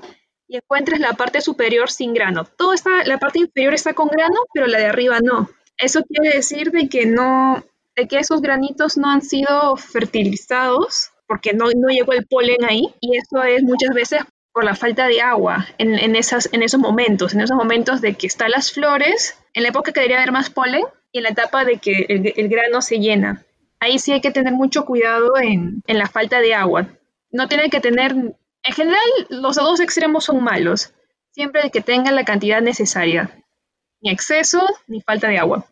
y 0.47 0.57
encuentras 0.57 1.01
la 1.01 1.15
parte 1.15 1.41
superior 1.41 1.91
sin 1.91 2.15
grano. 2.15 2.45
Todo 2.45 2.73
está, 2.73 3.05
la 3.05 3.19
parte 3.19 3.39
inferior 3.41 3.75
está 3.75 3.95
con 3.95 4.09
grano, 4.09 4.37
pero 4.53 4.67
la 4.67 4.79
de 4.79 4.87
arriba 4.87 5.21
no. 5.23 5.49
Eso 5.77 6.03
quiere 6.05 6.37
decir 6.37 6.71
de 6.71 6.89
que 6.89 7.07
no, 7.07 7.65
de 7.97 8.07
que 8.09 8.19
esos 8.19 8.41
granitos 8.41 8.97
no 8.97 9.11
han 9.11 9.23
sido 9.23 9.77
fertilizados 9.77 11.11
porque 11.27 11.53
no, 11.53 11.67
no 11.75 11.89
llegó 11.89 12.13
el 12.13 12.27
polen 12.27 12.65
ahí 12.65 12.95
y 13.01 13.17
eso 13.17 13.43
es 13.43 13.63
muchas 13.63 13.95
veces 13.95 14.23
por 14.53 14.65
la 14.65 14.77
falta 14.77 15.09
de 15.09 15.21
agua 15.21 15.67
en, 15.79 15.95
en, 15.95 16.15
esas, 16.15 16.49
en 16.53 16.63
esos 16.63 16.79
momentos, 16.79 17.35
en 17.35 17.41
esos 17.41 17.57
momentos 17.57 18.01
de 18.01 18.15
que 18.15 18.27
están 18.27 18.51
las 18.51 18.71
flores, 18.71 19.37
en 19.53 19.65
la 19.65 19.71
época 19.71 19.93
que 19.93 20.01
debería 20.01 20.19
haber 20.19 20.33
más 20.33 20.51
polen 20.51 20.85
y 21.11 21.19
en 21.19 21.25
la 21.25 21.31
etapa 21.31 21.65
de 21.65 21.79
que 21.79 22.07
el, 22.09 22.33
el 22.37 22.49
grano 22.49 22.81
se 22.81 23.01
llena. 23.01 23.45
Ahí 23.81 23.99
sí 23.99 24.13
hay 24.13 24.21
que 24.21 24.31
tener 24.31 24.53
mucho 24.53 24.85
cuidado 24.85 25.37
en, 25.37 25.83
en 25.87 25.99
la 25.99 26.07
falta 26.07 26.41
de 26.41 26.55
agua. 26.55 26.87
No 27.35 27.49
tiene 27.49 27.69
que 27.69 27.81
tener, 27.81 28.13
en 28.13 28.75
general 28.75 29.03
los 29.29 29.57
dos 29.57 29.81
extremos 29.81 30.25
son 30.25 30.43
malos, 30.43 30.95
siempre 31.33 31.71
que 31.71 31.81
tengan 31.81 32.15
la 32.15 32.25
cantidad 32.25 32.63
necesaria 32.63 33.45
ni 34.01 34.11
exceso 34.11 34.61
ni 34.87 35.01
falta 35.01 35.29
de 35.29 35.39
agua. 35.39 35.67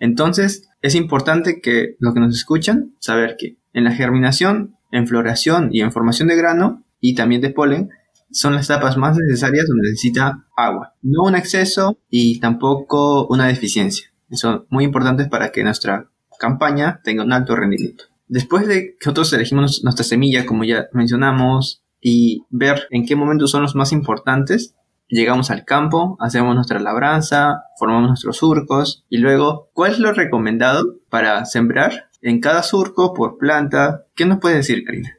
Entonces, 0.00 0.68
es 0.80 0.94
importante 0.96 1.60
que 1.60 1.96
los 2.00 2.14
que 2.14 2.20
nos 2.20 2.34
escuchan, 2.34 2.96
saber 2.98 3.36
que 3.38 3.58
en 3.72 3.84
la 3.84 3.92
germinación, 3.92 4.76
en 4.90 5.06
floración 5.06 5.68
y 5.70 5.82
en 5.82 5.92
formación 5.92 6.28
de 6.28 6.36
grano 6.36 6.84
y 6.98 7.14
también 7.14 7.42
de 7.42 7.50
polen, 7.50 7.90
son 8.30 8.54
las 8.54 8.68
etapas 8.68 8.96
más 8.96 9.16
necesarias 9.16 9.66
donde 9.68 9.90
necesita 9.90 10.46
agua. 10.56 10.94
No 11.02 11.24
un 11.24 11.36
exceso 11.36 11.98
y 12.08 12.40
tampoco 12.40 13.26
una 13.28 13.46
deficiencia. 13.46 14.08
Son 14.32 14.66
muy 14.68 14.84
importantes 14.84 15.28
para 15.28 15.52
que 15.52 15.62
nuestra 15.62 16.10
campaña 16.40 17.00
tenga 17.04 17.22
un 17.22 17.32
alto 17.32 17.54
rendimiento. 17.54 18.04
Después 18.28 18.66
de 18.66 18.96
que 18.98 19.06
nosotros 19.06 19.32
elegimos 19.32 19.82
nuestra 19.84 20.04
semilla, 20.04 20.44
como 20.44 20.64
ya 20.64 20.88
mencionamos, 20.92 21.82
y 22.00 22.44
ver 22.50 22.86
en 22.90 23.06
qué 23.06 23.16
momentos 23.16 23.50
son 23.50 23.62
los 23.62 23.74
más 23.74 23.92
importantes, 23.92 24.74
llegamos 25.08 25.50
al 25.50 25.64
campo, 25.64 26.16
hacemos 26.20 26.54
nuestra 26.54 26.78
labranza, 26.78 27.64
formamos 27.78 28.08
nuestros 28.08 28.36
surcos 28.36 29.04
y 29.08 29.18
luego, 29.18 29.70
¿cuál 29.72 29.92
es 29.92 29.98
lo 29.98 30.12
recomendado 30.12 30.96
para 31.08 31.44
sembrar 31.46 32.10
en 32.20 32.40
cada 32.40 32.62
surco 32.62 33.14
por 33.14 33.38
planta? 33.38 34.06
¿Qué 34.14 34.26
nos 34.26 34.38
puede 34.38 34.56
decir, 34.56 34.84
Karina? 34.84 35.18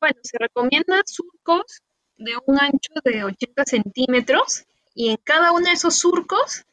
Bueno, 0.00 0.16
se 0.22 0.36
recomiendan 0.38 1.02
surcos 1.06 1.82
de 2.18 2.32
un 2.46 2.58
ancho 2.60 2.92
de 3.04 3.24
80 3.24 3.64
centímetros 3.64 4.64
y 4.94 5.08
en 5.10 5.18
cada 5.24 5.52
uno 5.52 5.66
de 5.66 5.72
esos 5.72 5.98
surcos 5.98 6.64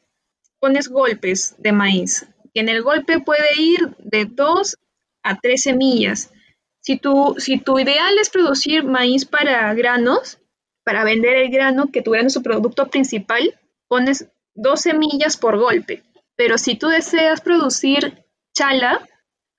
pones 0.60 0.88
golpes 0.88 1.54
de 1.58 1.72
maíz. 1.72 2.26
En 2.54 2.68
el 2.68 2.82
golpe 2.82 3.20
puede 3.20 3.48
ir 3.58 3.96
de 3.98 4.26
2 4.26 4.78
a 5.24 5.40
3 5.40 5.60
semillas. 5.60 6.32
Si 6.80 6.98
tu, 6.98 7.34
si 7.38 7.58
tu 7.58 7.78
ideal 7.78 8.16
es 8.18 8.30
producir 8.30 8.84
maíz 8.84 9.24
para 9.24 9.72
granos, 9.74 10.38
para 10.84 11.02
vender 11.02 11.36
el 11.36 11.50
grano, 11.50 11.90
que 11.90 12.02
tu 12.02 12.12
grano 12.12 12.28
es 12.28 12.34
su 12.34 12.42
producto 12.42 12.88
principal, 12.88 13.58
pones 13.88 14.28
dos 14.54 14.82
semillas 14.82 15.36
por 15.36 15.58
golpe. 15.58 16.02
Pero 16.36 16.58
si 16.58 16.76
tú 16.76 16.88
deseas 16.88 17.40
producir 17.40 18.24
chala, 18.54 19.08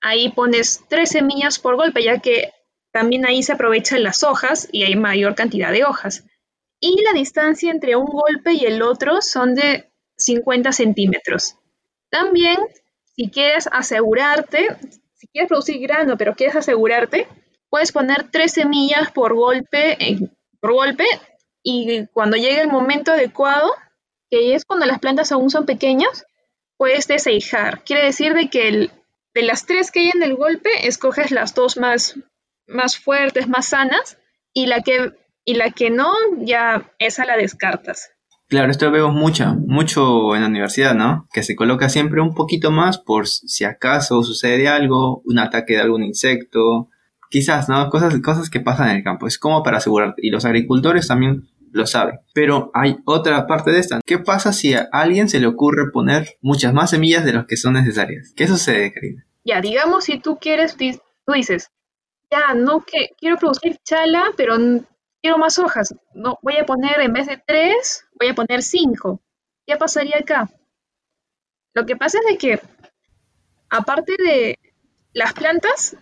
ahí 0.00 0.30
pones 0.30 0.84
tres 0.88 1.10
semillas 1.10 1.58
por 1.58 1.76
golpe, 1.76 2.02
ya 2.02 2.18
que 2.20 2.52
también 2.92 3.26
ahí 3.26 3.42
se 3.42 3.52
aprovechan 3.52 4.02
las 4.02 4.22
hojas 4.22 4.68
y 4.72 4.84
hay 4.84 4.94
mayor 4.96 5.34
cantidad 5.34 5.72
de 5.72 5.84
hojas. 5.84 6.24
Y 6.80 7.02
la 7.02 7.12
distancia 7.12 7.70
entre 7.70 7.96
un 7.96 8.06
golpe 8.06 8.52
y 8.52 8.64
el 8.64 8.82
otro 8.82 9.20
son 9.20 9.54
de 9.54 9.90
50 10.16 10.72
centímetros. 10.72 11.56
También, 12.10 12.56
si 13.16 13.30
quieres 13.30 13.68
asegurarte, 13.70 14.68
quieres 15.36 15.48
producir 15.50 15.78
grano, 15.80 16.16
pero 16.16 16.34
quieres 16.34 16.56
asegurarte, 16.56 17.28
puedes 17.68 17.92
poner 17.92 18.30
tres 18.30 18.52
semillas 18.52 19.12
por 19.12 19.34
golpe 19.34 19.96
en, 20.00 20.34
golpe 20.62 21.04
y 21.62 22.06
cuando 22.06 22.38
llegue 22.38 22.62
el 22.62 22.68
momento 22.68 23.12
adecuado, 23.12 23.70
que 24.30 24.54
es 24.54 24.64
cuando 24.64 24.86
las 24.86 24.98
plantas 24.98 25.32
aún 25.32 25.50
son 25.50 25.66
pequeñas, 25.66 26.24
puedes 26.78 27.06
deseijar. 27.06 27.84
Quiere 27.84 28.04
decir 28.04 28.32
de 28.32 28.48
que 28.48 28.90
de 29.34 29.42
las 29.42 29.66
tres 29.66 29.90
que 29.90 30.00
hay 30.00 30.10
en 30.14 30.22
el 30.22 30.36
golpe, 30.36 30.70
escoges 30.88 31.30
las 31.30 31.54
dos 31.54 31.76
más, 31.76 32.16
más 32.66 32.98
fuertes, 32.98 33.46
más 33.46 33.66
sanas, 33.66 34.18
y 34.54 34.66
la, 34.66 34.80
que, 34.80 35.12
y 35.44 35.54
la 35.54 35.70
que 35.70 35.90
no, 35.90 36.14
ya 36.38 36.94
esa 36.98 37.26
la 37.26 37.36
descartas. 37.36 38.10
Claro, 38.48 38.70
esto 38.70 38.90
veo 38.90 39.10
mucho, 39.10 39.56
mucho 39.66 40.34
en 40.36 40.42
la 40.42 40.48
universidad, 40.48 40.94
¿no? 40.94 41.26
Que 41.32 41.42
se 41.42 41.56
coloca 41.56 41.88
siempre 41.88 42.20
un 42.20 42.34
poquito 42.34 42.70
más 42.70 42.98
por 42.98 43.26
si 43.26 43.64
acaso 43.64 44.22
sucede 44.22 44.68
algo, 44.68 45.22
un 45.24 45.38
ataque 45.38 45.74
de 45.74 45.80
algún 45.80 46.04
insecto, 46.04 46.88
Quizás, 47.28 47.68
¿no? 47.68 47.90
Cosas, 47.90 48.18
cosas 48.20 48.50
que 48.50 48.60
pasan 48.60 48.90
en 48.90 48.96
el 48.96 49.04
campo. 49.04 49.26
Es 49.26 49.38
como 49.38 49.62
para 49.62 49.78
asegurarte. 49.78 50.22
Y 50.24 50.30
los 50.30 50.44
agricultores 50.44 51.08
también 51.08 51.48
lo 51.72 51.86
saben. 51.86 52.20
Pero 52.32 52.70
hay 52.74 52.98
otra 53.04 53.46
parte 53.46 53.72
de 53.72 53.80
esta. 53.80 54.00
¿Qué 54.04 54.18
pasa 54.18 54.52
si 54.52 54.74
a 54.74 54.88
alguien 54.92 55.28
se 55.28 55.40
le 55.40 55.46
ocurre 55.46 55.90
poner 55.92 56.36
muchas 56.40 56.72
más 56.72 56.90
semillas 56.90 57.24
de 57.24 57.32
las 57.32 57.46
que 57.46 57.56
son 57.56 57.74
necesarias? 57.74 58.32
¿Qué 58.36 58.46
sucede, 58.46 58.92
Karina? 58.92 59.26
Ya, 59.44 59.60
digamos, 59.60 60.04
si 60.04 60.18
tú 60.18 60.38
quieres, 60.40 60.76
tú 60.76 61.32
dices, 61.32 61.70
ya, 62.30 62.54
no 62.54 62.84
que 62.84 63.10
quiero 63.18 63.36
producir 63.36 63.76
chala, 63.84 64.24
pero 64.36 64.56
quiero 65.22 65.38
más 65.38 65.58
hojas. 65.58 65.94
No, 66.14 66.38
voy 66.42 66.56
a 66.56 66.66
poner, 66.66 67.00
en 67.00 67.12
vez 67.12 67.26
de 67.26 67.40
tres, 67.44 68.05
voy 68.18 68.28
a 68.28 68.34
poner 68.34 68.62
cinco. 68.62 69.20
¿Qué 69.66 69.76
pasaría 69.76 70.18
acá? 70.18 70.50
Lo 71.74 71.86
que 71.86 71.96
pasa 71.96 72.18
es 72.18 72.26
de 72.26 72.38
que, 72.38 72.60
aparte 73.68 74.14
de 74.18 74.58
las 75.12 75.32
plantas, 75.32 75.96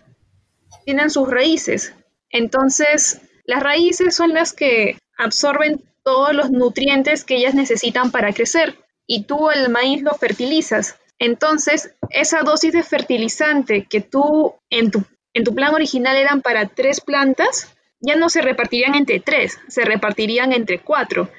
tienen 0.85 1.09
sus 1.09 1.29
raíces. 1.29 1.93
Entonces, 2.29 3.21
las 3.45 3.61
raíces 3.61 4.15
son 4.15 4.33
las 4.33 4.53
que 4.53 4.97
absorben 5.17 5.83
todos 6.03 6.33
los 6.33 6.51
nutrientes 6.51 7.23
que 7.23 7.37
ellas 7.37 7.55
necesitan 7.55 8.11
para 8.11 8.33
crecer 8.33 8.77
y 9.07 9.23
tú 9.23 9.49
el 9.49 9.69
maíz 9.69 10.01
lo 10.01 10.13
fertilizas. 10.13 10.97
Entonces, 11.17 11.95
esa 12.09 12.41
dosis 12.41 12.73
de 12.73 12.83
fertilizante 12.83 13.85
que 13.89 14.01
tú 14.01 14.55
en 14.69 14.91
tu, 14.91 15.03
en 15.33 15.43
tu 15.43 15.55
plan 15.55 15.73
original 15.73 16.15
eran 16.17 16.41
para 16.41 16.67
tres 16.67 17.01
plantas, 17.01 17.73
ya 17.99 18.15
no 18.15 18.29
se 18.29 18.41
repartirían 18.41 18.95
entre 18.95 19.19
tres, 19.19 19.57
se 19.67 19.85
repartirían 19.85 20.53
entre 20.53 20.79
cuatro 20.79 21.29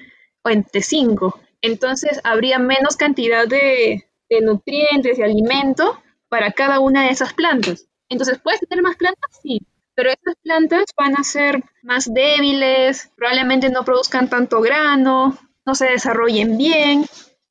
entre 0.49 0.83
cinco. 0.83 1.41
Entonces, 1.62 2.21
habría 2.25 2.59
menos 2.59 2.97
cantidad 2.97 3.47
de, 3.47 4.07
nutrientes, 4.43 5.19
de 5.19 5.25
alimento 5.25 6.00
para 6.29 6.53
cada 6.53 6.81
una 6.81 7.05
de 7.05 7.11
esas 7.11 7.33
plantas. 7.33 7.87
Entonces, 8.09 8.38
¿puedes 8.43 8.61
tener 8.61 8.83
más 8.83 8.97
plantas? 8.97 9.31
Sí, 9.43 9.61
pero 9.95 10.11
esas 10.11 10.35
plantas 10.43 10.85
van 10.97 11.17
a 11.17 11.25
ser 11.25 11.62
más 11.83 12.12
débiles, 12.12 13.11
probablemente 13.17 13.71
no 13.71 13.85
produzcan 13.85 14.29
tanto 14.29 14.61
grano, 14.61 15.38
no 15.65 15.75
se 15.75 15.87
desarrollen 15.87 16.57
bien, 16.57 17.07